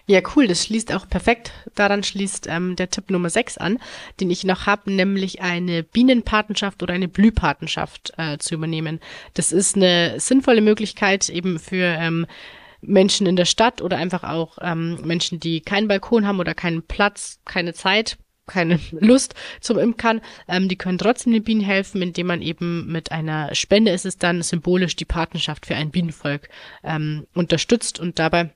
Ja, 0.08 0.20
cool, 0.36 0.48
das 0.48 0.66
schließt 0.66 0.94
auch 0.94 1.08
perfekt. 1.08 1.52
Daran 1.76 2.04
schließt 2.04 2.48
ähm, 2.50 2.76
der 2.76 2.90
Tipp 2.90 3.12
Nummer 3.12 3.30
6 3.30 3.58
an, 3.60 3.80
den 4.20 4.32
ich 4.32 4.44
noch 4.44 4.66
habe, 4.66 4.92
nämlich 4.92 5.42
eine 5.42 5.84
Bienenpatenschaft 5.84 6.82
oder 6.82 6.94
eine 6.94 7.08
Blühpatenschaft 7.08 8.12
äh, 8.18 8.38
zu 8.38 8.56
übernehmen. 8.56 9.00
Das 9.36 9.52
ist 9.52 9.76
eine 9.76 10.20
sinnvolle 10.20 10.62
Möglichkeit 10.62 11.30
eben 11.30 11.60
für 11.60 11.86
ähm, 11.86 12.26
Menschen 12.82 13.28
in 13.28 13.36
der 13.36 13.46
Stadt 13.46 13.82
oder 13.82 13.98
einfach 13.98 14.24
auch 14.24 14.58
ähm, 14.62 15.00
Menschen, 15.04 15.40
die 15.40 15.62
keinen 15.62 15.88
Balkon 15.88 16.26
haben 16.26 16.40
oder 16.40 16.54
keinen 16.54 16.84
Platz, 16.84 17.40
keine 17.46 17.74
Zeit, 17.74 18.18
keine 18.48 18.80
Lust 18.92 19.36
zum 19.60 19.78
Imkern, 19.78 20.22
ähm, 20.48 20.68
die 20.68 20.78
können 20.78 20.98
trotzdem 20.98 21.34
den 21.34 21.44
Bienen 21.44 21.62
helfen, 21.62 22.02
indem 22.02 22.28
man 22.28 22.42
eben 22.42 22.92
mit 22.92 23.12
einer 23.12 23.54
Spende 23.56 23.92
ist 23.92 24.06
es 24.06 24.18
dann 24.18 24.42
symbolisch 24.42 24.96
die 24.96 25.06
Partnerschaft 25.06 25.66
für 25.66 25.76
ein 25.76 25.92
Bienenvolk 25.92 26.50
ähm, 26.84 27.28
unterstützt 27.34 28.00
und 28.00 28.20
dabei 28.20 28.52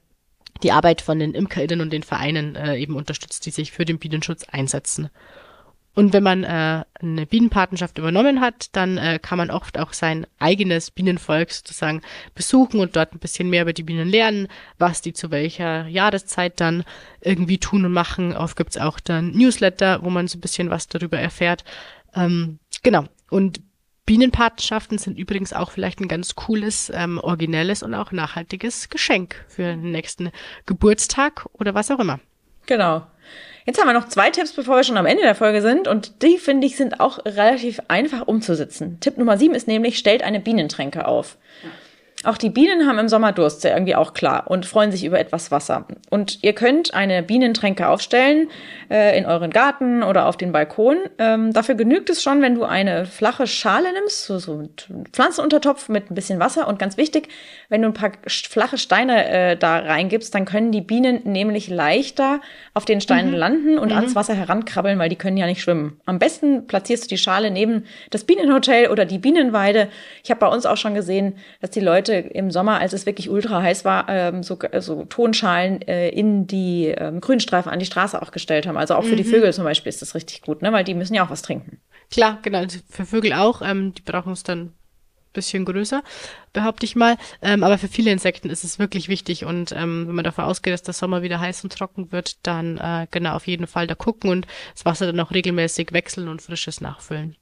die 0.64 0.72
Arbeit 0.72 1.02
von 1.02 1.20
den 1.20 1.34
ImkerInnen 1.34 1.82
und 1.82 1.92
den 1.92 2.04
Vereinen 2.04 2.56
äh, 2.56 2.78
eben 2.78 2.96
unterstützt, 2.96 3.46
die 3.46 3.52
sich 3.52 3.72
für 3.72 3.86
den 3.86 4.00
Bienenschutz 4.00 4.46
einsetzen. 4.46 5.10
Und 5.96 6.12
wenn 6.12 6.24
man 6.24 6.44
äh, 6.44 6.84
eine 7.00 7.26
Bienenpatenschaft 7.26 7.98
übernommen 7.98 8.42
hat, 8.42 8.76
dann 8.76 8.98
äh, 8.98 9.18
kann 9.22 9.38
man 9.38 9.50
oft 9.50 9.80
auch 9.80 9.94
sein 9.94 10.28
eigenes 10.40 10.92
Bienenvolk 10.92 11.52
sozusagen 11.52 12.02
besuchen 12.36 12.82
und 12.82 12.96
dort 12.98 13.14
ein 13.14 13.20
bisschen 13.20 13.50
mehr 13.50 13.62
über 13.62 13.74
die 13.74 13.84
Bienen 13.84 14.10
lernen, 14.10 14.50
was 14.78 15.02
die 15.02 15.14
zu 15.14 15.32
welcher 15.32 15.88
Jahreszeit 15.88 16.60
dann 16.60 16.84
irgendwie 17.22 17.60
tun 17.60 17.86
und 17.86 17.94
machen. 17.94 18.36
Oft 18.36 18.58
gibt's 18.58 18.78
auch 18.78 19.00
dann 19.00 19.32
Newsletter, 19.32 20.04
wo 20.04 20.10
man 20.10 20.28
so 20.28 20.38
ein 20.38 20.42
bisschen 20.42 20.70
was 20.70 20.90
darüber 20.90 21.18
erfährt. 21.18 21.64
Ähm, 22.14 22.60
genau. 22.84 23.06
Und 23.30 23.62
Bienenpatenschaften 24.06 24.98
sind 24.98 25.18
übrigens 25.18 25.54
auch 25.54 25.72
vielleicht 25.72 26.00
ein 26.00 26.08
ganz 26.08 26.36
cooles, 26.36 26.92
ähm, 26.94 27.18
originelles 27.18 27.82
und 27.82 27.96
auch 27.96 28.12
nachhaltiges 28.12 28.90
Geschenk 28.90 29.44
für 29.48 29.64
den 29.64 29.92
nächsten 29.92 30.32
Geburtstag 30.66 31.48
oder 31.54 31.74
was 31.74 31.90
auch 31.90 32.00
immer. 32.00 32.20
Genau. 32.68 33.08
Jetzt 33.66 33.80
haben 33.80 33.88
wir 33.88 33.94
noch 33.94 34.10
zwei 34.10 34.30
Tipps, 34.30 34.52
bevor 34.52 34.78
wir 34.78 34.84
schon 34.84 34.98
am 34.98 35.08
Ende 35.08 35.24
der 35.24 35.34
Folge 35.34 35.62
sind. 35.62 35.88
Und 35.88 36.22
die, 36.22 36.38
finde 36.38 36.68
ich, 36.68 36.76
sind 36.76 37.00
auch 37.00 37.26
relativ 37.26 37.82
einfach 37.88 38.28
umzusetzen. 38.28 39.00
Tipp 39.00 39.18
Nummer 39.18 39.38
sieben 39.40 39.56
ist 39.56 39.68
nämlich, 39.68 39.98
stellt 39.98 40.22
eine 40.22 40.40
Bienentränke 40.40 41.08
auf. 41.08 41.38
Auch 42.26 42.38
die 42.38 42.50
Bienen 42.50 42.88
haben 42.88 42.98
im 42.98 43.08
Sommer 43.08 43.32
Durst, 43.32 43.64
ja 43.64 43.72
irgendwie 43.72 43.96
auch 43.96 44.14
klar, 44.14 44.46
und 44.48 44.66
freuen 44.66 44.92
sich 44.92 45.06
über 45.06 45.20
etwas 45.20 45.52
Wasser. 45.52 45.86
Und 46.10 46.44
ihr 46.44 46.54
könnt 46.54 46.94
eine 46.94 47.24
Bienentränke 47.24 47.88
aufstellen 47.88 48.50
äh, 48.90 49.18
in 49.18 49.26
euren 49.26 49.52
Garten 49.52 50.02
oder 50.04 50.26
auf 50.28 50.36
den 50.36 50.52
Balkon. 50.52 50.98
Ähm, 51.20 51.54
dafür 51.54 51.76
genügt 51.76 52.10
es 52.10 52.24
schon, 52.24 52.42
wenn 52.42 52.56
du 52.56 52.64
eine 52.64 53.06
flache 53.06 53.48
Schale 53.48 53.94
nimmst, 53.94 54.26
so, 54.26 54.40
so 54.40 54.60
ein 54.60 54.70
Pflanzenuntertopf 55.12 55.90
mit 55.90 56.10
ein 56.10 56.16
bisschen 56.16 56.40
Wasser. 56.40 56.68
Und 56.68 56.80
ganz 56.80 56.98
wichtig, 56.98 57.30
wenn 57.70 57.82
du 57.82 57.90
ein 57.90 57.94
paar 57.94 58.12
flache 58.28 58.78
Steine 58.78 59.28
äh, 59.30 59.58
da 59.58 59.78
reingibst, 59.78 60.34
dann 60.34 60.46
können 60.46 60.72
die 60.72 60.82
Bienen 60.82 61.22
nämlich 61.26 61.70
leichter 61.70 62.42
auf 62.74 62.86
den 62.86 63.02
Steinen 63.02 63.32
mhm. 63.32 63.38
landen 63.38 63.78
und 63.78 63.92
mhm. 63.92 63.98
ans 63.98 64.16
Wasser 64.16 64.34
herankrabbeln, 64.34 64.98
weil 65.00 65.10
die 65.10 65.16
können 65.16 65.38
ja 65.38 65.46
nicht 65.46 65.62
schwimmen. 65.62 66.00
Am 66.06 66.20
besten 66.20 66.68
platzierst 66.68 67.06
du 67.06 67.08
die 67.10 67.18
Schale 67.18 67.52
neben 67.52 67.86
das 68.10 68.24
Bienenhotel 68.24 68.90
oder 68.90 69.06
die 69.06 69.20
Bienenweide. 69.20 69.90
Ich 70.24 70.32
habe 70.32 70.40
bei 70.40 70.48
uns 70.48 70.66
auch 70.66 70.78
schon 70.78 70.96
gesehen, 70.96 71.38
dass 71.62 71.70
die 71.70 71.80
Leute 71.80 72.15
im 72.20 72.52
Sommer, 72.52 72.80
als 72.80 72.94
es 72.94 73.06
wirklich 73.06 73.30
ultra 73.30 73.62
heiß 73.62 73.86
war, 73.86 74.08
ähm, 74.10 74.44
so, 74.44 74.58
so 74.80 75.06
Tonschalen 75.06 75.82
äh, 75.82 76.10
in 76.10 76.48
die 76.48 76.88
ähm, 76.88 77.22
Grünstreifen 77.22 77.72
an 77.72 77.80
die 77.80 77.86
Straße 77.86 78.22
auch 78.22 78.32
gestellt 78.32 78.68
haben. 78.68 78.78
Also 78.78 78.96
auch 78.96 79.04
für 79.04 79.14
mhm. 79.14 79.18
die 79.18 79.24
Vögel 79.24 79.54
zum 79.54 79.64
Beispiel 79.64 79.90
ist 79.90 80.02
das 80.02 80.16
richtig 80.16 80.42
gut, 80.42 80.62
ne? 80.62 80.72
weil 80.72 80.84
die 80.84 80.94
müssen 80.94 81.14
ja 81.14 81.26
auch 81.26 81.30
was 81.30 81.42
trinken. 81.42 81.80
Klar, 82.12 82.40
genau. 82.42 82.60
Also 82.60 82.80
für 82.90 83.06
Vögel 83.06 83.34
auch. 83.34 83.62
Ähm, 83.62 83.94
die 83.94 84.02
brauchen 84.02 84.34
es 84.34 84.44
dann 84.44 84.74
bisschen 85.36 85.66
größer, 85.66 86.02
behaupte 86.54 86.86
ich 86.86 86.96
mal. 86.96 87.18
Ähm, 87.42 87.64
aber 87.64 87.78
für 87.78 87.88
viele 87.88 88.12
Insekten 88.12 88.50
ist 88.50 88.64
es 88.64 88.80
wirklich 88.80 89.08
wichtig 89.10 89.46
und 89.46 89.72
ähm, 89.74 90.08
wenn 90.08 90.16
man 90.16 90.24
davon 90.24 90.46
ausgeht, 90.46 90.74
dass 90.74 90.82
der 90.82 90.94
Sommer 90.94 91.22
wieder 91.22 91.40
heiß 91.40 91.64
und 91.64 91.78
trocken 91.78 92.12
wird, 92.12 92.48
dann 92.48 92.78
äh, 92.78 93.06
genau 93.12 93.36
auf 93.36 93.46
jeden 93.46 93.68
Fall 93.68 93.86
da 93.86 93.94
gucken 93.94 94.32
und 94.32 94.48
das 94.74 94.86
Wasser 94.86 95.06
dann 95.06 95.20
auch 95.20 95.32
regelmäßig 95.32 95.92
wechseln 95.92 96.28
und 96.28 96.42
frisches 96.42 96.82
nachfüllen. 96.82 97.36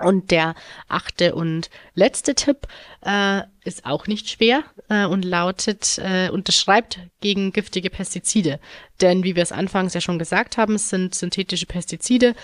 Und 0.00 0.30
der 0.30 0.54
achte 0.88 1.34
und 1.34 1.70
letzte 1.94 2.34
Tipp 2.34 2.66
äh, 3.04 3.42
ist 3.64 3.84
auch 3.84 4.06
nicht 4.06 4.28
schwer 4.28 4.64
äh, 4.88 5.04
und 5.04 5.24
lautet, 5.24 5.98
äh, 5.98 6.30
unterschreibt 6.30 6.98
gegen 7.20 7.52
giftige 7.52 7.90
Pestizide. 7.90 8.60
Denn 9.00 9.24
wie 9.24 9.36
wir 9.36 9.42
es 9.42 9.52
anfangs 9.52 9.94
ja 9.94 10.00
schon 10.00 10.18
gesagt 10.18 10.56
haben, 10.56 10.78
sind 10.78 11.14
synthetische 11.14 11.66
Pestizide 11.66 12.34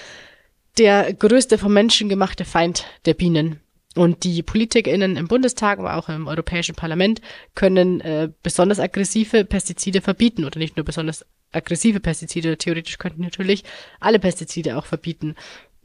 der 0.79 1.15
größte 1.15 1.59
vom 1.59 1.73
Menschen 1.73 2.09
gemachte 2.09 2.45
Feind 2.45 2.85
der 3.07 3.15
Bienen. 3.15 3.61
Und 3.95 4.25
die 4.25 4.43
PolitikerInnen 4.43 5.17
im 5.17 5.27
Bundestag, 5.27 5.79
aber 5.79 5.97
auch 5.97 6.11
im 6.11 6.29
Europäischen 6.29 6.75
Parlament 6.75 7.23
können 7.55 8.03
äh, 8.03 8.29
besonders 8.43 8.79
aggressive 8.79 9.47
Pestizide 9.47 10.03
verbieten 10.03 10.45
oder 10.45 10.59
nicht 10.59 10.77
nur 10.77 10.85
besonders 10.85 11.25
aggressive 11.51 12.01
Pestizide, 12.01 12.59
theoretisch 12.59 12.99
könnten 12.99 13.23
natürlich 13.23 13.65
alle 13.99 14.19
Pestizide 14.19 14.77
auch 14.77 14.85
verbieten. 14.85 15.35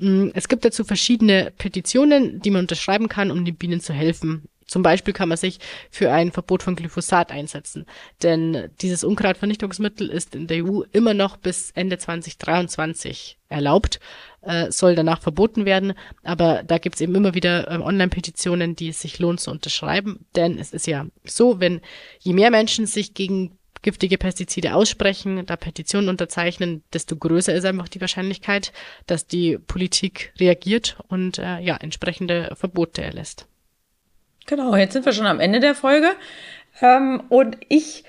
Mm, 0.01 0.29
es 0.33 0.47
gibt 0.47 0.65
dazu 0.65 0.83
verschiedene 0.83 1.53
Petitionen, 1.57 2.41
die 2.41 2.49
man 2.49 2.61
unterschreiben 2.61 3.07
kann, 3.07 3.31
um 3.31 3.45
den 3.45 3.55
Bienen 3.55 3.79
zu 3.79 3.93
helfen. 3.93 4.49
Zum 4.65 4.83
Beispiel 4.83 5.13
kann 5.13 5.27
man 5.27 5.37
sich 5.37 5.59
für 5.89 6.11
ein 6.11 6.31
Verbot 6.31 6.63
von 6.63 6.77
Glyphosat 6.77 7.31
einsetzen. 7.31 7.85
Denn 8.23 8.69
dieses 8.81 9.03
Unkrautvernichtungsmittel 9.03 10.09
ist 10.09 10.33
in 10.33 10.47
der 10.47 10.65
EU 10.65 10.83
immer 10.93 11.13
noch 11.13 11.35
bis 11.35 11.71
Ende 11.71 11.97
2023 11.97 13.37
erlaubt, 13.49 13.99
äh, 14.41 14.71
soll 14.71 14.95
danach 14.95 15.21
verboten 15.21 15.65
werden. 15.65 15.93
Aber 16.23 16.63
da 16.63 16.77
gibt's 16.77 17.01
eben 17.01 17.13
immer 17.15 17.33
wieder 17.35 17.69
äh, 17.69 17.77
Online-Petitionen, 17.79 18.77
die 18.77 18.89
es 18.89 19.01
sich 19.01 19.19
lohnt 19.19 19.41
zu 19.41 19.51
unterschreiben. 19.51 20.25
Denn 20.37 20.57
es 20.57 20.71
ist 20.71 20.87
ja 20.87 21.05
so, 21.25 21.59
wenn 21.59 21.81
je 22.19 22.31
mehr 22.31 22.49
Menschen 22.49 22.85
sich 22.85 23.13
gegen 23.13 23.57
giftige 23.81 24.17
Pestizide 24.17 24.75
aussprechen, 24.75 25.45
da 25.45 25.55
Petitionen 25.55 26.09
unterzeichnen, 26.09 26.83
desto 26.93 27.15
größer 27.15 27.53
ist 27.53 27.65
einfach 27.65 27.87
die 27.87 28.01
Wahrscheinlichkeit, 28.01 28.71
dass 29.07 29.27
die 29.27 29.57
Politik 29.57 30.33
reagiert 30.39 30.97
und 31.07 31.39
äh, 31.39 31.59
ja 31.59 31.77
entsprechende 31.77 32.55
Verbote 32.55 33.01
erlässt. 33.01 33.47
Genau, 34.45 34.75
jetzt 34.75 34.93
sind 34.93 35.05
wir 35.05 35.13
schon 35.13 35.27
am 35.27 35.39
Ende 35.39 35.59
der 35.59 35.75
Folge 35.75 36.11
ähm, 36.81 37.23
und 37.29 37.57
ich 37.69 38.03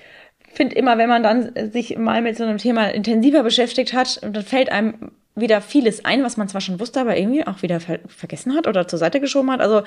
finde 0.53 0.75
immer, 0.75 0.97
wenn 0.97 1.09
man 1.09 1.23
dann 1.23 1.71
sich 1.71 1.97
mal 1.97 2.21
mit 2.21 2.37
so 2.37 2.43
einem 2.43 2.57
Thema 2.57 2.87
intensiver 2.89 3.43
beschäftigt 3.43 3.93
hat, 3.93 4.21
dann 4.21 4.43
fällt 4.43 4.71
einem 4.71 5.11
wieder 5.35 5.61
vieles 5.61 6.05
ein, 6.05 6.23
was 6.23 6.37
man 6.37 6.47
zwar 6.47 6.61
schon 6.61 6.79
wusste, 6.79 7.01
aber 7.01 7.17
irgendwie 7.17 7.45
auch 7.47 7.63
wieder 7.63 7.79
ver 7.79 7.99
vergessen 8.07 8.55
hat 8.55 8.67
oder 8.67 8.87
zur 8.87 8.99
Seite 8.99 9.19
geschoben 9.19 9.51
hat. 9.51 9.61
Also 9.61 9.83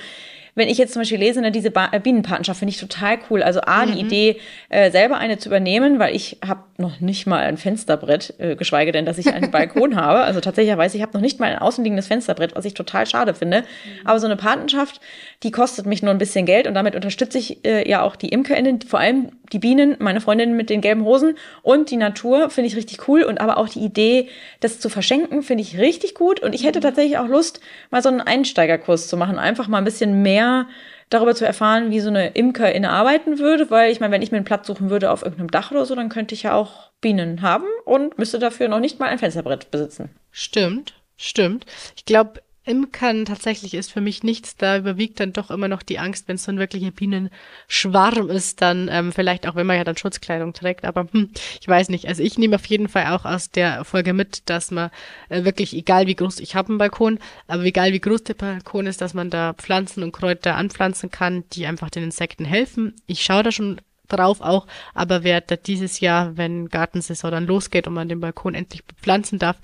wenn 0.57 0.69
ich 0.69 0.79
jetzt 0.79 0.95
zum 0.95 1.03
Beispiel 1.03 1.19
lese, 1.19 1.43
ne, 1.43 1.53
diese 1.53 1.71
ba 1.71 1.91
äh, 1.93 2.01
Bienenpartnerschaft 2.01 2.59
finde 2.59 2.73
ich 2.73 2.81
total 2.81 3.19
cool. 3.31 3.43
Also 3.43 3.61
A, 3.61 3.85
mhm. 3.85 3.93
die 3.93 4.01
Idee, 4.01 4.41
äh, 4.71 4.91
selber 4.91 5.19
eine 5.19 5.37
zu 5.37 5.51
übernehmen, 5.51 5.99
weil 5.99 6.17
ich 6.17 6.39
habe 6.45 6.63
noch 6.79 6.99
nicht 7.01 7.27
mal 7.27 7.41
ein 7.41 7.59
Fensterbrett, 7.59 8.35
äh, 8.39 8.57
geschweige 8.57 8.91
denn, 8.91 9.05
dass 9.05 9.19
ich 9.19 9.33
einen 9.33 9.51
Balkon 9.51 9.97
habe. 10.01 10.21
Also 10.21 10.41
tatsächlich 10.41 10.75
weiß 10.75 10.95
ich, 10.95 11.03
habe 11.03 11.13
noch 11.13 11.21
nicht 11.21 11.39
mal 11.39 11.53
ein 11.53 11.59
außenliegendes 11.59 12.07
Fensterbrett, 12.07 12.57
was 12.57 12.65
ich 12.65 12.73
total 12.73 13.07
schade 13.07 13.35
finde. 13.35 13.61
Mhm. 13.61 14.07
Aber 14.07 14.19
so 14.19 14.27
eine 14.27 14.37
Patenschaft, 14.37 15.01
die 15.43 15.51
kostet 15.51 15.85
mich 15.85 16.03
nur 16.03 16.11
ein 16.11 16.19
bisschen 16.19 16.47
Geld 16.47 16.67
und 16.67 16.73
damit 16.73 16.95
unterstütze 16.95 17.37
ich 17.37 17.65
äh, 17.67 17.89
ja 17.89 18.03
auch 18.03 18.17
die 18.17 18.31
ImkerInnen, 18.31 18.81
vor 18.81 18.99
allem 18.99 19.29
die 19.53 19.59
Bienen, 19.59 19.97
meine 19.99 20.23
Freundinnen 20.23 20.57
mit 20.57 20.71
den 20.71 20.81
gelben 20.81 21.05
Hosen 21.05 21.37
und 21.63 21.91
die 21.91 21.97
Natur 21.97 22.51
finde 22.51 22.69
ich 22.69 22.77
richtig 22.77 23.07
cool 23.09 23.23
und 23.23 23.41
aber 23.41 23.59
auch 23.59 23.69
die 23.69 23.81
Idee, 23.81 24.29
das 24.61 24.81
zu 24.81 24.89
verschenken, 24.89 25.43
finde 25.43 25.63
ich 25.63 25.79
richtig 25.79 26.15
gut 26.15 26.41
und 26.41 26.55
ich 26.55 26.65
hätte 26.65 26.81
mhm. 26.81 26.85
tatsächlich 26.85 27.19
auch 27.19 27.29
Lust, 27.29 27.61
mal 27.91 28.03
so 28.03 28.09
einen 28.09 28.23
Einsteigerkurs 28.23 29.07
zu 29.07 29.17
machen, 29.17 29.39
einfach 29.39 29.69
mal 29.69 29.79
ein 29.79 29.85
bisschen 29.85 30.23
mehr 30.23 30.46
darüber 31.11 31.35
zu 31.35 31.47
erfahren, 31.47 31.91
wie 31.91 32.01
so 32.01 32.09
eine 32.09 32.29
Imkerin 32.31 32.85
arbeiten 32.85 33.39
würde, 33.39 33.71
weil 33.71 33.93
ich 33.93 34.01
meine, 34.01 34.13
wenn 34.13 34.23
ich 34.23 34.33
mir 34.33 34.39
einen 34.39 34.45
Platz 34.45 34.67
suchen 34.67 34.91
würde 34.91 35.11
auf 35.11 35.23
irgendeinem 35.23 35.51
Dach 35.51 35.71
oder 35.71 35.87
so, 35.87 35.95
dann 35.95 36.09
könnte 36.09 36.35
ich 36.35 36.45
ja 36.45 36.55
auch 36.55 36.91
Bienen 37.01 37.43
haben 37.43 37.67
und 37.85 38.19
müsste 38.19 38.39
dafür 38.39 38.69
noch 38.69 38.81
nicht 38.81 38.99
mal 38.99 39.09
ein 39.09 39.19
Fensterbrett 39.19 39.71
besitzen. 39.71 40.11
Stimmt, 40.31 40.95
stimmt. 41.17 41.67
Ich 41.97 42.05
glaube, 42.05 42.41
Imkern 42.67 43.25
tatsächlich 43.25 43.75
ist 43.75 43.93
für 43.93 44.01
mich 44.01 44.25
nichts. 44.25 44.57
Da 44.57 44.77
überwiegt 44.77 45.21
dann 45.21 45.33
doch 45.33 45.51
immer 45.51 45.69
noch 45.69 45.83
die 45.83 46.01
Angst, 46.01 46.27
wenn 46.27 46.35
es 46.35 46.45
so 46.45 46.51
ein 46.51 46.59
wirklicher 46.59 46.91
Bienenschwarm 46.91 48.29
ist, 48.29 48.61
dann 48.61 48.89
ähm, 48.91 49.13
vielleicht 49.13 49.47
auch, 49.47 49.55
wenn 49.55 49.67
man 49.67 49.77
ja 49.77 49.85
dann 49.85 49.97
Schutzkleidung 49.97 50.53
trägt. 50.53 50.85
Aber 50.85 51.07
hm, 51.13 51.31
ich 51.61 51.69
weiß 51.69 51.89
nicht. 51.91 52.09
Also 52.09 52.23
ich 52.23 52.39
nehme 52.39 52.57
auf 52.57 52.67
jeden 52.67 52.89
Fall 52.89 53.07
auch 53.07 53.25
aus 53.25 53.51
der 53.51 53.85
Folge 53.85 54.13
mit, 54.13 54.49
dass 54.51 54.73
man 54.73 54.91
äh, 55.29 55.45
wirklich, 55.45 55.75
egal 55.75 56.09
wie 56.09 56.17
groß, 56.17 56.41
ich 56.41 56.57
habe 56.57 56.71
einen 56.71 56.79
Balkon, 56.79 57.21
aber 57.47 57.63
egal 57.63 57.93
wie 57.93 58.01
groß 58.01 58.25
der 58.25 58.35
Balkon 58.35 58.87
ist, 58.87 59.01
dass 59.01 59.15
man 59.15 59.31
da 59.31 59.55
Pflanzen 59.55 60.03
und 60.03 60.13
Kräuter 60.13 60.57
anpflanzen 60.57 61.11
kann, 61.11 61.45
die 61.53 61.67
einfach 61.67 61.91
den 61.91 62.03
Insekten 62.03 62.45
helfen. 62.45 62.95
Ich 63.07 63.23
schaue 63.23 63.45
da 63.45 63.53
schon 63.53 63.81
drauf 64.09 64.41
auch, 64.41 64.67
aber 64.95 65.25
werde 65.25 65.57
dieses 65.57 66.01
Jahr, 66.01 66.37
wenn 66.37 66.69
Gartensaison 66.69 67.31
dann 67.31 67.47
losgeht 67.47 67.87
und 67.87 67.95
man 67.95 68.09
den 68.09 68.21
Balkon 68.21 68.55
endlich 68.55 68.85
bepflanzen 68.85 69.39
darf, 69.39 69.57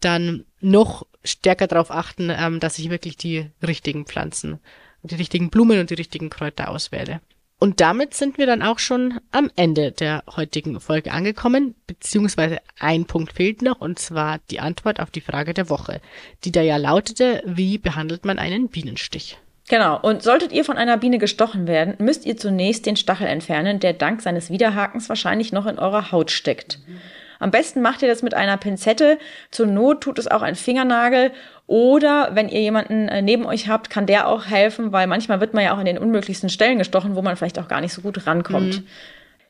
dann 0.00 0.44
noch 0.60 1.06
stärker 1.30 1.66
darauf 1.66 1.90
achten, 1.90 2.30
ähm, 2.30 2.60
dass 2.60 2.78
ich 2.78 2.90
wirklich 2.90 3.16
die 3.16 3.50
richtigen 3.66 4.06
Pflanzen, 4.06 4.58
die 5.02 5.14
richtigen 5.14 5.50
Blumen 5.50 5.80
und 5.80 5.90
die 5.90 5.94
richtigen 5.94 6.30
Kräuter 6.30 6.68
auswähle. 6.68 7.20
Und 7.60 7.80
damit 7.80 8.14
sind 8.14 8.38
wir 8.38 8.46
dann 8.46 8.62
auch 8.62 8.78
schon 8.78 9.18
am 9.32 9.50
Ende 9.56 9.90
der 9.90 10.22
heutigen 10.36 10.78
Folge 10.80 11.10
angekommen, 11.10 11.74
beziehungsweise 11.88 12.58
ein 12.78 13.04
Punkt 13.04 13.32
fehlt 13.32 13.62
noch, 13.62 13.80
und 13.80 13.98
zwar 13.98 14.38
die 14.50 14.60
Antwort 14.60 15.00
auf 15.00 15.10
die 15.10 15.20
Frage 15.20 15.54
der 15.54 15.68
Woche, 15.68 16.00
die 16.44 16.52
da 16.52 16.62
ja 16.62 16.76
lautete, 16.76 17.42
wie 17.44 17.78
behandelt 17.78 18.24
man 18.24 18.38
einen 18.38 18.68
Bienenstich? 18.68 19.38
Genau. 19.68 20.00
Und 20.00 20.22
solltet 20.22 20.52
ihr 20.52 20.64
von 20.64 20.78
einer 20.78 20.96
Biene 20.96 21.18
gestochen 21.18 21.66
werden, 21.66 21.94
müsst 21.98 22.24
ihr 22.26 22.36
zunächst 22.36 22.86
den 22.86 22.96
Stachel 22.96 23.26
entfernen, 23.26 23.80
der 23.80 23.92
dank 23.92 24.22
seines 24.22 24.50
Widerhakens 24.50 25.08
wahrscheinlich 25.08 25.52
noch 25.52 25.66
in 25.66 25.80
eurer 25.80 26.12
Haut 26.12 26.30
steckt. 26.30 26.78
Mhm. 26.86 27.00
Am 27.38 27.50
besten 27.50 27.82
macht 27.82 28.02
ihr 28.02 28.08
das 28.08 28.22
mit 28.22 28.34
einer 28.34 28.56
Pinzette. 28.56 29.18
Zur 29.50 29.66
Not 29.66 30.00
tut 30.00 30.18
es 30.18 30.28
auch 30.28 30.42
ein 30.42 30.54
Fingernagel. 30.54 31.32
Oder 31.66 32.30
wenn 32.34 32.48
ihr 32.48 32.60
jemanden 32.60 33.08
äh, 33.08 33.22
neben 33.22 33.46
euch 33.46 33.68
habt, 33.68 33.90
kann 33.90 34.06
der 34.06 34.28
auch 34.28 34.46
helfen, 34.46 34.92
weil 34.92 35.06
manchmal 35.06 35.40
wird 35.40 35.54
man 35.54 35.64
ja 35.64 35.74
auch 35.74 35.78
an 35.78 35.84
den 35.84 35.98
unmöglichsten 35.98 36.48
Stellen 36.48 36.78
gestochen, 36.78 37.14
wo 37.14 37.22
man 37.22 37.36
vielleicht 37.36 37.58
auch 37.58 37.68
gar 37.68 37.80
nicht 37.80 37.92
so 37.92 38.02
gut 38.02 38.26
rankommt. 38.26 38.78
Mhm. 38.78 38.86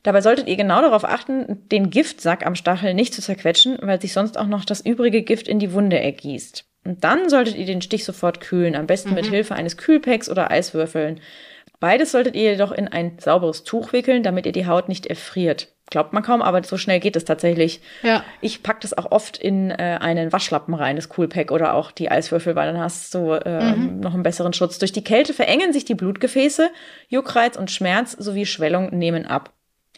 Dabei 0.03 0.21
solltet 0.21 0.47
ihr 0.47 0.55
genau 0.55 0.81
darauf 0.81 1.03
achten, 1.03 1.67
den 1.69 1.89
Giftsack 1.89 2.45
am 2.45 2.55
Stachel 2.55 2.93
nicht 2.93 3.13
zu 3.13 3.21
zerquetschen, 3.21 3.77
weil 3.81 3.99
sich 3.99 4.13
sonst 4.13 4.37
auch 4.37 4.47
noch 4.47 4.63
das 4.63 4.85
übrige 4.85 5.23
Gift 5.23 5.47
in 5.47 5.59
die 5.59 5.73
Wunde 5.73 5.99
ergießt. 5.99 6.65
Und 6.85 7.03
dann 7.03 7.29
solltet 7.29 7.55
ihr 7.55 7.65
den 7.65 7.81
Stich 7.81 8.05
sofort 8.05 8.39
kühlen, 8.39 8.75
am 8.75 8.87
besten 8.87 9.09
mhm. 9.09 9.15
mit 9.15 9.25
Hilfe 9.27 9.55
eines 9.55 9.77
Kühlpacks 9.77 10.29
oder 10.29 10.51
Eiswürfeln. 10.51 11.19
Beides 11.79 12.11
solltet 12.11 12.35
ihr 12.35 12.51
jedoch 12.51 12.71
in 12.71 12.87
ein 12.87 13.17
sauberes 13.19 13.63
Tuch 13.63 13.93
wickeln, 13.93 14.23
damit 14.23 14.45
ihr 14.45 14.51
die 14.51 14.67
Haut 14.67 14.89
nicht 14.89 15.05
erfriert. 15.05 15.69
Glaubt 15.89 16.13
man 16.13 16.21
kaum, 16.21 16.41
aber 16.41 16.63
so 16.63 16.77
schnell 16.77 16.99
geht 16.99 17.15
es 17.15 17.25
tatsächlich. 17.25 17.81
Ja. 18.03 18.23
Ich 18.41 18.61
packe 18.61 18.81
das 18.81 18.95
auch 18.95 19.11
oft 19.11 19.37
in 19.37 19.71
äh, 19.71 19.97
einen 19.99 20.31
Waschlappen 20.31 20.75
rein, 20.75 20.95
das 20.95 21.09
Coolpack 21.09 21.51
oder 21.51 21.73
auch 21.73 21.91
die 21.91 22.11
Eiswürfel, 22.11 22.55
weil 22.55 22.71
dann 22.71 22.81
hast 22.81 23.13
du 23.15 23.31
äh, 23.31 23.75
mhm. 23.75 23.99
noch 23.99 24.13
einen 24.13 24.23
besseren 24.23 24.53
Schutz. 24.53 24.77
Durch 24.77 24.91
die 24.91 25.03
Kälte 25.03 25.33
verengen 25.33 25.73
sich 25.73 25.85
die 25.85 25.95
Blutgefäße, 25.95 26.69
Juckreiz 27.07 27.57
und 27.57 27.71
Schmerz 27.71 28.11
sowie 28.11 28.45
Schwellung 28.45 28.95
nehmen 28.95 29.25
ab. 29.25 29.51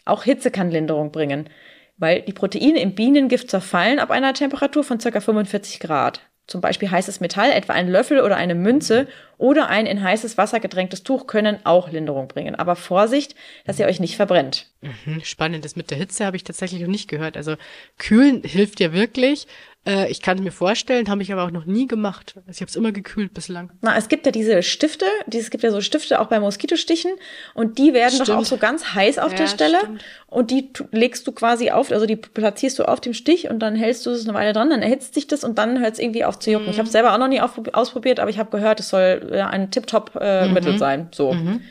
Auch 0.06 0.24
Hitze 0.24 0.50
kann 0.50 0.70
Linderung 0.70 1.12
bringen, 1.12 1.50
weil 1.98 2.22
die 2.22 2.32
Proteine 2.32 2.80
im 2.80 2.94
Bienengift 2.94 3.50
zerfallen 3.50 3.98
ab 3.98 4.10
einer 4.10 4.32
Temperatur 4.32 4.84
von 4.84 4.98
ca. 4.98 5.20
45 5.20 5.78
Grad 5.78 6.22
zum 6.46 6.60
Beispiel 6.60 6.90
heißes 6.90 7.20
Metall, 7.20 7.50
etwa 7.50 7.72
ein 7.72 7.88
Löffel 7.88 8.20
oder 8.20 8.36
eine 8.36 8.54
Münze 8.54 9.06
oder 9.38 9.68
ein 9.68 9.86
in 9.86 10.02
heißes 10.02 10.36
Wasser 10.38 10.60
gedrängtes 10.60 11.02
Tuch 11.02 11.26
können 11.26 11.58
auch 11.64 11.90
Linderung 11.90 12.28
bringen. 12.28 12.54
Aber 12.54 12.76
Vorsicht, 12.76 13.34
dass 13.64 13.78
ihr 13.78 13.86
euch 13.86 14.00
nicht 14.00 14.16
verbrennt. 14.16 14.66
Mhm, 14.80 15.22
spannend, 15.22 15.64
das 15.64 15.76
mit 15.76 15.90
der 15.90 15.98
Hitze 15.98 16.26
habe 16.26 16.36
ich 16.36 16.44
tatsächlich 16.44 16.80
noch 16.80 16.88
nicht 16.88 17.08
gehört. 17.08 17.36
Also 17.36 17.56
kühlen 17.98 18.42
hilft 18.42 18.80
ja 18.80 18.92
wirklich. 18.92 19.46
Äh, 19.84 20.10
ich 20.10 20.22
kann 20.22 20.38
es 20.38 20.44
mir 20.44 20.52
vorstellen, 20.52 21.08
habe 21.08 21.22
ich 21.22 21.32
aber 21.32 21.44
auch 21.44 21.50
noch 21.50 21.64
nie 21.64 21.86
gemacht. 21.86 22.34
Also 22.46 22.50
ich 22.50 22.60
habe 22.60 22.68
es 22.68 22.76
immer 22.76 22.92
gekühlt 22.92 23.34
bislang. 23.34 23.72
Na, 23.80 23.96
es 23.96 24.08
gibt 24.08 24.26
ja 24.26 24.32
diese 24.32 24.62
Stifte, 24.62 25.06
es 25.32 25.50
gibt 25.50 25.64
ja 25.64 25.70
so 25.70 25.80
Stifte 25.80 26.20
auch 26.20 26.28
bei 26.28 26.38
Moskitostichen 26.38 27.12
und 27.54 27.78
die 27.78 27.92
werden 27.92 28.12
stimmt. 28.14 28.28
doch 28.28 28.36
auch 28.36 28.44
so 28.44 28.58
ganz 28.58 28.94
heiß 28.94 29.18
auf 29.18 29.32
ja, 29.32 29.38
der 29.38 29.46
Stelle 29.48 29.78
stimmt. 29.78 30.04
und 30.28 30.50
die 30.50 30.70
legst 30.92 31.26
du 31.26 31.32
quasi 31.32 31.70
auf, 31.70 31.90
also 31.90 32.06
die 32.06 32.16
platzierst 32.16 32.78
du 32.78 32.84
auf 32.84 33.00
dem 33.00 33.12
Stich 33.12 33.50
und 33.50 33.58
dann 33.58 33.74
hältst 33.74 34.06
du 34.06 34.10
es 34.10 34.24
eine 34.24 34.34
Weile 34.38 34.52
dran, 34.52 34.70
dann 34.70 34.82
erhitzt 34.82 35.14
sich 35.14 35.26
das 35.26 35.42
und 35.42 35.58
dann 35.58 35.80
hört 35.80 35.94
es 35.94 35.98
irgendwie 35.98 36.24
auf 36.24 36.38
zu 36.38 36.52
jucken. 36.52 36.66
Mhm. 36.66 36.72
Ich 36.72 36.78
habe 36.78 36.86
es 36.86 36.92
selber 36.92 37.12
auch 37.12 37.18
noch 37.18 37.28
nie 37.28 37.40
ausprobiert, 37.40 38.20
aber 38.20 38.30
ich 38.30 38.38
habe 38.38 38.56
gehört, 38.56 38.78
es 38.78 38.88
soll 38.88 39.32
ja, 39.34 39.48
ein 39.48 39.70
Tip-Top-Mittel 39.70 40.70
äh, 40.70 40.72
mhm. 40.72 40.78
sein. 40.78 41.08
So. 41.12 41.32
Mhm. 41.32 41.62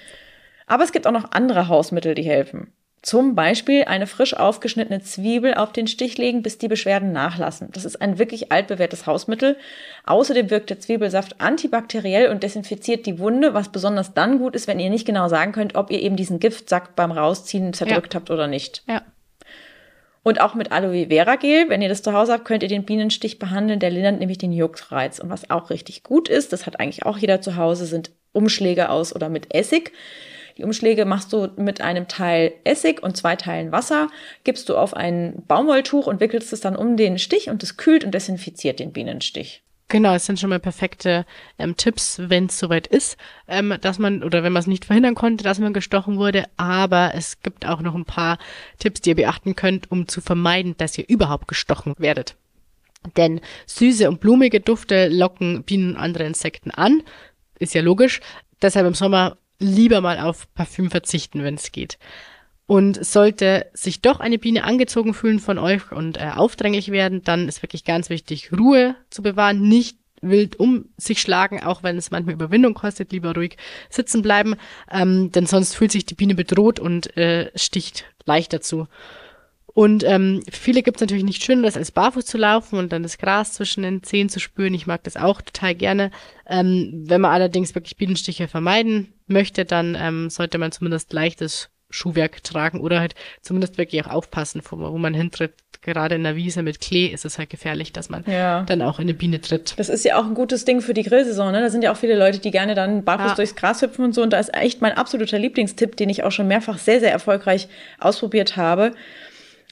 Aber 0.68 0.84
es 0.84 0.92
gibt 0.92 1.08
auch 1.08 1.12
noch 1.12 1.32
andere 1.32 1.70
Hausmittel, 1.70 2.14
die 2.16 2.24
helfen. 2.24 2.74
Zum 3.02 3.34
Beispiel 3.34 3.86
eine 3.86 4.06
frisch 4.06 4.36
aufgeschnittene 4.36 5.02
Zwiebel 5.02 5.56
auf 5.56 5.72
den 5.74 5.88
Stich 5.88 6.20
legen, 6.20 6.44
bis 6.44 6.60
die 6.60 6.68
Beschwerden 6.68 7.12
nachlassen. 7.12 7.70
Das 7.72 7.84
ist 7.84 8.00
ein 8.00 8.20
wirklich 8.20 8.52
altbewährtes 8.52 9.08
Hausmittel. 9.08 9.58
Außerdem 10.06 10.52
wirkt 10.52 10.70
der 10.70 10.80
Zwiebelsaft 10.80 11.42
antibakteriell 11.42 12.30
und 12.30 12.44
desinfiziert 12.44 13.08
die 13.08 13.18
Wunde, 13.18 13.56
was 13.56 13.70
besonders 13.70 14.14
dann 14.14 14.38
gut 14.38 14.56
ist, 14.56 14.68
wenn 14.68 14.80
ihr 14.80 14.92
nicht 14.92 15.08
genau 15.08 15.30
sagen 15.30 15.52
könnt, 15.52 15.74
ob 15.74 15.90
ihr 15.90 16.00
eben 16.00 16.16
diesen 16.16 16.40
Giftsack 16.40 16.96
beim 16.96 17.12
Rausziehen 17.12 17.74
zerdrückt 17.74 18.14
ja. 18.14 18.20
habt 18.20 18.30
oder 18.30 18.48
nicht. 18.48 18.84
Ja. 18.88 19.02
Und 20.24 20.40
auch 20.40 20.54
mit 20.54 20.72
Aloe 20.72 21.08
Vera 21.08 21.38
Gel, 21.38 21.70
wenn 21.70 21.82
ihr 21.82 21.90
das 21.90 22.04
zu 22.04 22.14
Hause 22.14 22.34
habt, 22.34 22.46
könnt 22.46 22.62
ihr 22.62 22.70
den 22.70 22.86
Bienenstich 22.86 23.40
behandeln. 23.40 23.80
Der 23.80 23.90
lindert 23.90 24.20
nämlich 24.20 24.38
den 24.38 24.54
Juckreiz. 24.54 25.18
Und 25.18 25.32
was 25.32 25.50
auch 25.50 25.72
richtig 25.72 26.04
gut 26.04 26.30
ist, 26.30 26.54
das 26.54 26.68
hat 26.68 26.80
eigentlich 26.80 27.04
auch 27.04 27.18
jeder 27.18 27.42
zu 27.42 27.56
Hause, 27.56 27.88
sind 27.88 28.12
Umschläge 28.32 28.90
aus 28.90 29.16
oder 29.16 29.30
mit 29.30 29.56
Essig. 29.56 29.92
Die 30.62 30.66
Umschläge 30.66 31.06
machst 31.06 31.34
du 31.34 31.48
mit 31.58 31.82
einem 31.82 32.08
Teil 32.08 32.54
Essig 32.66 33.02
und 33.02 33.18
zwei 33.18 33.36
Teilen 33.36 33.72
Wasser, 33.72 34.10
gibst 34.44 34.70
du 34.70 34.78
auf 34.78 34.96
ein 34.96 35.42
Baumwolltuch 35.48 36.06
und 36.06 36.20
wickelst 36.20 36.54
es 36.54 36.62
dann 36.62 36.76
um 36.76 36.98
den 36.98 37.18
Stich 37.18 37.50
und 37.50 37.64
es 37.64 37.78
kühlt 37.78 38.04
und 38.04 38.14
desinfiziert 38.14 38.80
den 38.80 38.94
Bienenstich. 38.94 39.64
Genau, 39.88 40.14
es 40.14 40.28
sind 40.28 40.40
schon 40.40 40.52
mal 40.52 40.60
perfekte 40.60 41.26
ähm, 41.58 41.78
Tipps, 41.78 42.22
wenn 42.28 42.46
es 42.46 42.60
soweit 42.60 42.86
ist, 42.86 43.18
ähm, 43.48 43.74
dass 43.82 43.98
man 43.98 44.22
oder 44.22 44.44
wenn 44.44 44.54
man 44.54 44.60
es 44.60 44.68
nicht 44.68 44.86
verhindern 44.86 45.16
konnte, 45.16 45.44
dass 45.44 45.58
man 45.58 45.74
gestochen 45.74 46.18
wurde. 46.20 46.44
Aber 46.58 47.14
es 47.16 47.42
gibt 47.42 47.66
auch 47.66 47.82
noch 47.82 47.96
ein 47.96 48.06
paar 48.06 48.38
Tipps, 48.78 49.02
die 49.02 49.10
ihr 49.10 49.16
beachten 49.16 49.56
könnt, 49.56 49.90
um 49.90 50.08
zu 50.08 50.22
vermeiden, 50.22 50.76
dass 50.78 50.96
ihr 50.96 51.10
überhaupt 51.10 51.48
gestochen 51.48 51.96
werdet. 51.98 52.36
Denn 53.18 53.42
süße 53.66 54.08
und 54.08 54.20
blumige 54.20 54.60
Dufte 54.60 55.08
locken 55.08 55.64
Bienen 55.64 55.96
und 55.96 55.98
andere 55.98 56.26
Insekten 56.26 56.70
an. 56.70 57.02
Ist 57.58 57.74
ja 57.74 57.82
logisch. 57.82 58.22
Deshalb 58.62 58.86
im 58.86 58.94
Sommer 58.94 59.38
lieber 59.62 60.02
mal 60.02 60.20
auf 60.20 60.54
Parfüm 60.54 60.90
verzichten, 60.90 61.44
wenn 61.44 61.56
es 61.56 61.72
geht. 61.72 61.98
Und 62.68 63.04
sollte 63.04 63.66
sich 63.74 64.02
doch 64.02 64.20
eine 64.20 64.38
Biene 64.38 64.64
angezogen 64.64 65.14
fühlen 65.14 65.40
von 65.40 65.58
euch 65.58 65.92
und 65.92 66.18
äh, 66.18 66.32
aufdränglich 66.36 66.92
werden, 66.92 67.22
dann 67.24 67.48
ist 67.48 67.62
wirklich 67.62 67.84
ganz 67.84 68.10
wichtig, 68.10 68.52
Ruhe 68.58 68.96
zu 69.10 69.22
bewahren, 69.22 69.68
nicht 69.68 69.98
wild 70.22 70.60
um 70.60 70.86
sich 70.98 71.20
schlagen, 71.20 71.64
auch 71.64 71.84
wenn 71.84 71.98
es 71.98 72.12
manchmal 72.12 72.36
Überwindung 72.36 72.74
kostet, 72.74 73.12
lieber 73.12 73.34
ruhig 73.34 73.58
sitzen 73.90 74.22
bleiben, 74.22 74.56
ähm, 74.90 75.32
denn 75.32 75.48
sonst 75.48 75.76
fühlt 75.76 75.92
sich 75.92 76.06
die 76.06 76.16
Biene 76.16 76.36
bedroht 76.36 76.80
und 76.80 77.18
äh, 77.18 77.52
sticht 77.56 78.06
leichter 78.26 78.62
zu. 78.62 78.88
Und 79.74 80.04
ähm, 80.04 80.44
viele 80.52 80.84
gibt 80.84 80.98
es 80.98 81.02
natürlich 81.02 81.24
nicht 81.24 81.44
schön, 81.44 81.64
das 81.64 81.78
als 81.78 81.92
barfuß 81.92 82.26
zu 82.26 82.38
laufen 82.38 82.78
und 82.78 82.92
dann 82.92 83.04
das 83.04 83.18
Gras 83.18 83.54
zwischen 83.54 83.84
den 83.84 84.04
Zehen 84.04 84.30
zu 84.30 84.40
spüren. 84.40 84.74
Ich 84.74 84.88
mag 84.88 85.04
das 85.04 85.18
auch 85.18 85.42
total 85.42 85.76
gerne. 85.76 86.12
Ähm, 86.48 87.04
wenn 87.06 87.22
man 87.22 87.32
allerdings 87.32 87.74
wirklich 87.74 87.96
Bienenstiche 87.96 88.48
vermeiden 88.48 89.14
möchte, 89.28 89.66
dann 89.66 89.98
ähm, 90.00 90.30
sollte 90.30 90.58
man 90.58 90.72
zumindest 90.72 91.14
leichtes 91.14 91.70
Schuhwerk 91.90 92.44
tragen 92.44 92.80
oder 92.80 93.00
halt 93.00 93.16
zumindest 93.42 93.78
wirklich 93.78 94.06
auch 94.06 94.12
aufpassen, 94.12 94.62
wo, 94.70 94.78
wo 94.78 94.98
man 94.98 95.14
hintritt. 95.14 95.54
Gerade 95.84 96.14
in 96.14 96.24
der 96.24 96.36
Wiese 96.36 96.62
mit 96.62 96.80
Klee 96.80 97.08
ist 97.08 97.26
es 97.26 97.40
halt 97.40 97.50
gefährlich, 97.50 97.92
dass 97.92 98.08
man 98.08 98.24
ja. 98.28 98.62
dann 98.64 98.84
auch 98.84 99.00
in 99.00 99.06
eine 99.06 99.16
Biene 99.16 99.42
tritt. 99.42 99.74
Das 99.78 99.90
ist 99.90 100.06
ja 100.06 100.20
auch 100.20 100.26
ein 100.26 100.36
gutes 100.36 100.64
Ding 100.64 100.80
für 100.82 100.94
die 100.94 101.02
Grillsaison. 101.02 101.52
Ne? 101.52 101.60
Da 101.60 101.72
sind 101.72 101.84
ja 101.84 101.92
auch 101.92 101.98
viele 101.98 102.16
Leute, 102.16 102.38
die 102.38 102.52
gerne 102.52 102.76
dann 102.76 103.04
barfuß 103.04 103.32
ja. 103.32 103.36
durchs 103.36 103.56
Gras 103.56 103.82
hüpfen 103.82 104.06
und 104.06 104.14
so. 104.14 104.22
Und 104.22 104.32
da 104.32 104.40
ist 104.40 104.54
echt 104.54 104.82
mein 104.82 104.92
absoluter 104.92 105.40
Lieblingstipp, 105.40 105.98
den 105.98 106.10
ich 106.10 106.24
auch 106.24 106.32
schon 106.32 106.48
mehrfach 106.48 106.78
sehr, 106.78 107.00
sehr 107.00 107.12
erfolgreich 107.12 107.68
ausprobiert 107.98 108.58
habe 108.58 108.94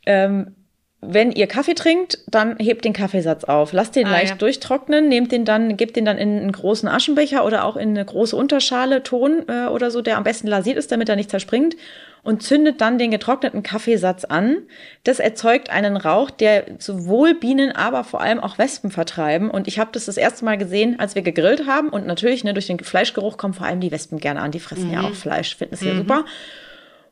Ähm, 0.10 0.56
wenn 1.02 1.32
ihr 1.32 1.48
Kaffee 1.48 1.76
trinkt, 1.76 2.19
dann 2.28 2.58
hebt 2.58 2.84
den 2.84 2.91
Kaffeesatz 2.91 3.45
auf. 3.45 3.72
Lasst 3.72 3.95
den 3.95 4.08
Ah, 4.08 4.12
leicht 4.12 4.32
ja. 4.32 4.36
durchtrocknen, 4.36 5.08
nehmt 5.08 5.32
den 5.32 5.45
dann, 5.45 5.78
gebt 5.78 5.95
den 5.95 6.04
dann 6.04 6.17
in 6.17 6.38
einen 6.38 6.52
großen 6.52 6.89
Aschenbecher 6.89 7.45
oder 7.45 7.63
auch 7.63 7.78
in 7.78 7.89
eine 7.91 8.04
große 8.04 8.36
Unterschale, 8.36 9.02
Ton 9.02 9.43
äh, 9.48 9.67
oder 9.67 9.91
so, 9.91 10.02
der 10.02 10.17
am 10.17 10.26
besten 10.26 10.48
lasiert 10.48 10.78
ist, 10.78 10.91
damit 10.91 11.08
er 11.08 11.15
nicht 11.15 11.30
zerspringt 11.30 11.78
und 12.22 12.43
zündet 12.43 12.82
dann 12.82 12.98
den 12.98 13.12
getrockneten 13.12 13.63
Kaffeesatz 13.63 14.26
an. 14.26 14.58
Das 15.06 15.19
erzeugt 15.19 15.69
einen 15.69 15.95
Rauch, 15.95 16.32
der 16.32 16.65
sowohl 16.80 17.34
Bienen, 17.34 17.72
aber 17.72 18.04
vor 18.04 18.19
allem 18.19 18.41
auch 18.41 18.58
Wespen 18.58 18.91
vertreiben. 18.91 19.50
Und 19.50 19.69
ich 19.69 19.80
habe 19.80 19.91
das 19.93 20.04
das 20.04 20.17
erste 20.17 20.43
Mal 20.43 20.58
gesehen, 20.58 21.00
als 21.00 21.15
wir 21.15 21.22
gegrillt 21.22 21.65
haben. 21.65 21.88
Und 21.88 22.08
natürlich, 22.08 22.43
ne, 22.43 22.54
durch 22.54 22.67
den 22.67 22.78
Fleischgeruch 22.78 23.38
kommen 23.38 23.54
vor 23.54 23.65
allem 23.65 23.80
die 23.80 23.91
Wespen 23.91 24.19
gerne 24.19 24.41
an. 24.41 24.52
Die 24.52 24.60
fressen 24.60 24.91
ja 24.91 25.02
auch 25.02 25.13
Fleisch, 25.13 25.56
finden 25.56 25.76
es 25.76 25.82
ja 25.82 25.95
super. 25.95 26.26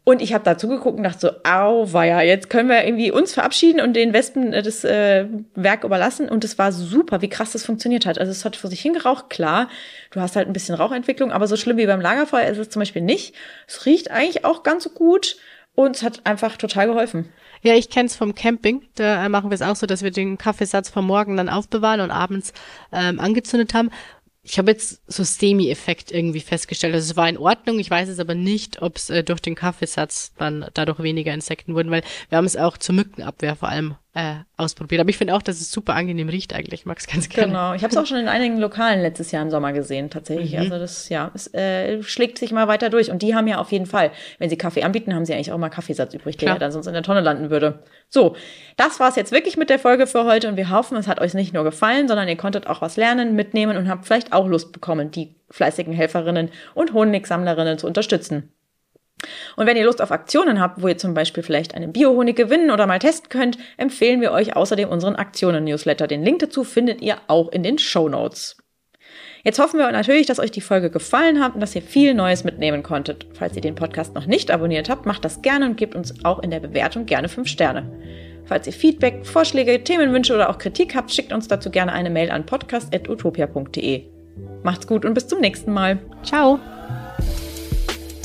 Und 0.07 0.21
ich 0.21 0.33
habe 0.33 0.45
da 0.45 0.57
zugeguckt 0.57 0.97
und 0.97 1.03
dachte 1.03 1.19
so, 1.19 1.31
auweia, 1.43 2.21
jetzt 2.21 2.49
können 2.49 2.69
wir 2.69 2.85
irgendwie 2.85 3.11
uns 3.11 3.33
verabschieden 3.33 3.81
und 3.81 3.93
den 3.93 4.13
Wespen 4.13 4.53
äh, 4.53 4.63
das 4.63 4.85
äh, 4.85 5.25
Werk 5.53 5.83
überlassen. 5.83 6.29
Und 6.29 6.45
es 6.45 6.57
war 6.57 6.71
super, 6.71 7.21
wie 7.21 7.27
krass 7.27 7.51
das 7.51 7.65
funktioniert 7.65 8.05
hat. 8.05 8.17
Also 8.17 8.31
es 8.31 8.45
hat 8.45 8.55
vor 8.55 8.69
sich 8.69 8.79
hingeraucht, 8.79 9.29
klar. 9.29 9.67
Du 10.11 10.21
hast 10.21 10.37
halt 10.37 10.47
ein 10.47 10.53
bisschen 10.53 10.75
Rauchentwicklung, 10.75 11.33
aber 11.33 11.45
so 11.45 11.57
schlimm 11.57 11.75
wie 11.75 11.87
beim 11.87 11.99
Lagerfeuer 11.99 12.47
ist 12.47 12.57
es 12.57 12.69
zum 12.69 12.79
Beispiel 12.79 13.01
nicht. 13.01 13.35
Es 13.67 13.85
riecht 13.85 14.09
eigentlich 14.09 14.45
auch 14.45 14.63
ganz 14.63 14.85
so 14.85 14.91
gut 14.91 15.35
und 15.75 15.97
es 15.97 16.03
hat 16.03 16.21
einfach 16.23 16.55
total 16.55 16.87
geholfen. 16.87 17.27
Ja, 17.61 17.73
ich 17.73 17.89
kenn's 17.89 18.15
vom 18.15 18.33
Camping. 18.33 18.83
Da 18.95 19.25
äh, 19.25 19.27
machen 19.27 19.49
wir 19.49 19.55
es 19.55 19.61
auch 19.61 19.75
so, 19.75 19.87
dass 19.87 20.03
wir 20.03 20.11
den 20.11 20.37
Kaffeesatz 20.37 20.87
vom 20.89 21.05
Morgen 21.05 21.35
dann 21.35 21.49
aufbewahren 21.49 21.99
und 21.99 22.11
abends 22.11 22.53
ähm, 22.93 23.19
angezündet 23.19 23.73
haben. 23.73 23.91
Ich 24.49 24.57
habe 24.57 24.71
jetzt 24.71 25.01
so 25.07 25.23
Semi-Effekt 25.23 26.09
irgendwie 26.09 26.39
festgestellt. 26.39 26.93
Also 26.93 27.11
es 27.11 27.17
war 27.17 27.27
in 27.27 27.37
Ordnung. 27.37 27.79
Ich 27.79 27.89
weiß 27.89 28.07
es 28.07 28.17
aber 28.17 28.33
nicht, 28.33 28.81
ob 28.81 28.95
es 28.95 29.09
äh, 29.09 29.21
durch 29.21 29.41
den 29.41 29.55
Kaffeesatz 29.55 30.31
dann 30.37 30.65
dadurch 30.73 30.99
weniger 30.99 31.33
Insekten 31.33 31.75
wurden, 31.75 31.91
weil 31.91 32.03
wir 32.29 32.37
haben 32.37 32.45
es 32.45 32.55
auch 32.55 32.77
zur 32.77 32.95
Mückenabwehr 32.95 33.57
vor 33.57 33.67
allem 33.67 33.95
äh, 34.17 34.37
ausprobiert. 34.57 34.99
Aber 34.99 35.11
ich 35.11 35.17
finde 35.17 35.35
auch, 35.35 35.43
dass 35.43 35.61
es 35.61 35.71
super 35.71 35.93
angenehm 35.93 36.27
riecht 36.27 36.51
eigentlich. 36.51 36.81
Ich 36.81 36.85
mag 36.87 36.97
es 36.97 37.05
ganz 37.05 37.29
gerne. 37.29 37.49
Genau. 37.49 37.73
Ich 37.75 37.83
habe 37.83 37.91
es 37.91 37.97
auch 37.97 38.07
schon 38.07 38.17
in 38.17 38.27
einigen 38.27 38.57
Lokalen 38.57 38.99
letztes 38.99 39.31
Jahr 39.31 39.43
im 39.43 39.51
Sommer 39.51 39.73
gesehen, 39.73 40.09
tatsächlich. 40.09 40.57
Also 40.57 40.79
das, 40.79 41.09
ja, 41.09 41.29
es 41.35 41.53
äh, 41.53 42.01
schlägt 42.01 42.39
sich 42.39 42.51
mal 42.51 42.67
weiter 42.67 42.89
durch. 42.89 43.11
Und 43.11 43.21
die 43.21 43.35
haben 43.35 43.45
ja 43.45 43.59
auf 43.59 43.71
jeden 43.71 43.85
Fall, 43.85 44.09
wenn 44.39 44.49
sie 44.49 44.57
Kaffee 44.57 44.81
anbieten, 44.81 45.13
haben 45.13 45.25
sie 45.25 45.35
eigentlich 45.35 45.51
auch 45.51 45.57
mal 45.59 45.69
Kaffeesatz 45.69 46.15
übrig, 46.15 46.35
der 46.37 46.49
ja 46.49 46.57
dann 46.57 46.71
sonst 46.71 46.87
in 46.87 46.93
der 46.93 47.03
Tonne 47.03 47.21
landen 47.21 47.51
würde. 47.51 47.83
So, 48.09 48.35
das 48.75 48.99
war's 48.99 49.17
jetzt 49.17 49.31
wirklich 49.31 49.55
mit 49.55 49.69
der 49.69 49.77
Folge 49.77 50.07
für 50.07 50.25
heute 50.25 50.47
und 50.47 50.57
wir 50.57 50.71
hoffen, 50.71 50.97
es 50.97 51.07
hat 51.07 51.21
euch 51.21 51.35
nicht 51.35 51.53
nur 51.53 51.63
gefallen, 51.63 52.07
sondern 52.07 52.27
ihr 52.27 52.37
konntet 52.37 52.65
auch 52.65 52.81
was 52.81 52.97
lernen, 52.97 53.35
mitnehmen 53.35 53.77
und 53.77 53.87
habt 53.87 54.07
vielleicht 54.07 54.33
auch 54.33 54.47
Lust 54.47 54.71
bekommen, 54.71 55.11
die 55.11 55.35
fleißigen 55.51 55.93
Helferinnen 55.93 56.49
und 56.73 56.93
Honigsammlerinnen 56.93 57.77
zu 57.77 57.85
unterstützen. 57.85 58.51
Und 59.55 59.65
wenn 59.65 59.77
ihr 59.77 59.85
Lust 59.85 60.01
auf 60.01 60.11
Aktionen 60.11 60.59
habt, 60.59 60.81
wo 60.81 60.87
ihr 60.87 60.97
zum 60.97 61.13
Beispiel 61.13 61.43
vielleicht 61.43 61.73
einen 61.75 61.91
Biohonig 61.91 62.35
gewinnen 62.35 62.71
oder 62.71 62.85
mal 62.85 62.99
testen 62.99 63.29
könnt, 63.29 63.57
empfehlen 63.77 64.21
wir 64.21 64.31
euch 64.31 64.55
außerdem 64.55 64.89
unseren 64.89 65.15
Aktionen-Newsletter. 65.15 66.07
Den 66.07 66.23
Link 66.23 66.39
dazu 66.39 66.63
findet 66.63 67.01
ihr 67.01 67.17
auch 67.27 67.51
in 67.51 67.63
den 67.63 67.79
Show 67.79 68.09
Notes. 68.09 68.57
Jetzt 69.43 69.59
hoffen 69.59 69.79
wir 69.79 69.91
natürlich, 69.91 70.25
dass 70.25 70.39
euch 70.39 70.51
die 70.51 70.61
Folge 70.61 70.89
gefallen 70.89 71.41
hat 71.41 71.53
und 71.55 71.61
dass 71.61 71.75
ihr 71.75 71.81
viel 71.81 72.13
Neues 72.13 72.43
mitnehmen 72.43 72.83
konntet. 72.83 73.25
Falls 73.33 73.55
ihr 73.55 73.61
den 73.61 73.75
Podcast 73.75 74.13
noch 74.13 74.25
nicht 74.25 74.51
abonniert 74.51 74.89
habt, 74.89 75.05
macht 75.05 75.23
das 75.23 75.41
gerne 75.41 75.65
und 75.65 75.77
gebt 75.77 75.95
uns 75.95 76.13
auch 76.25 76.39
in 76.39 76.51
der 76.51 76.59
Bewertung 76.59 77.05
gerne 77.05 77.29
5 77.29 77.47
Sterne. 77.47 77.89
Falls 78.45 78.67
ihr 78.67 78.73
Feedback, 78.73 79.25
Vorschläge, 79.25 79.83
Themenwünsche 79.83 80.33
oder 80.33 80.49
auch 80.49 80.57
Kritik 80.57 80.95
habt, 80.95 81.11
schickt 81.11 81.33
uns 81.33 81.47
dazu 81.47 81.69
gerne 81.69 81.93
eine 81.93 82.09
Mail 82.09 82.31
an 82.31 82.45
podcast.utopia.de. 82.45 84.03
Macht's 84.63 84.87
gut 84.87 85.05
und 85.05 85.13
bis 85.13 85.27
zum 85.27 85.39
nächsten 85.39 85.71
Mal. 85.71 85.99
Ciao. 86.23 86.59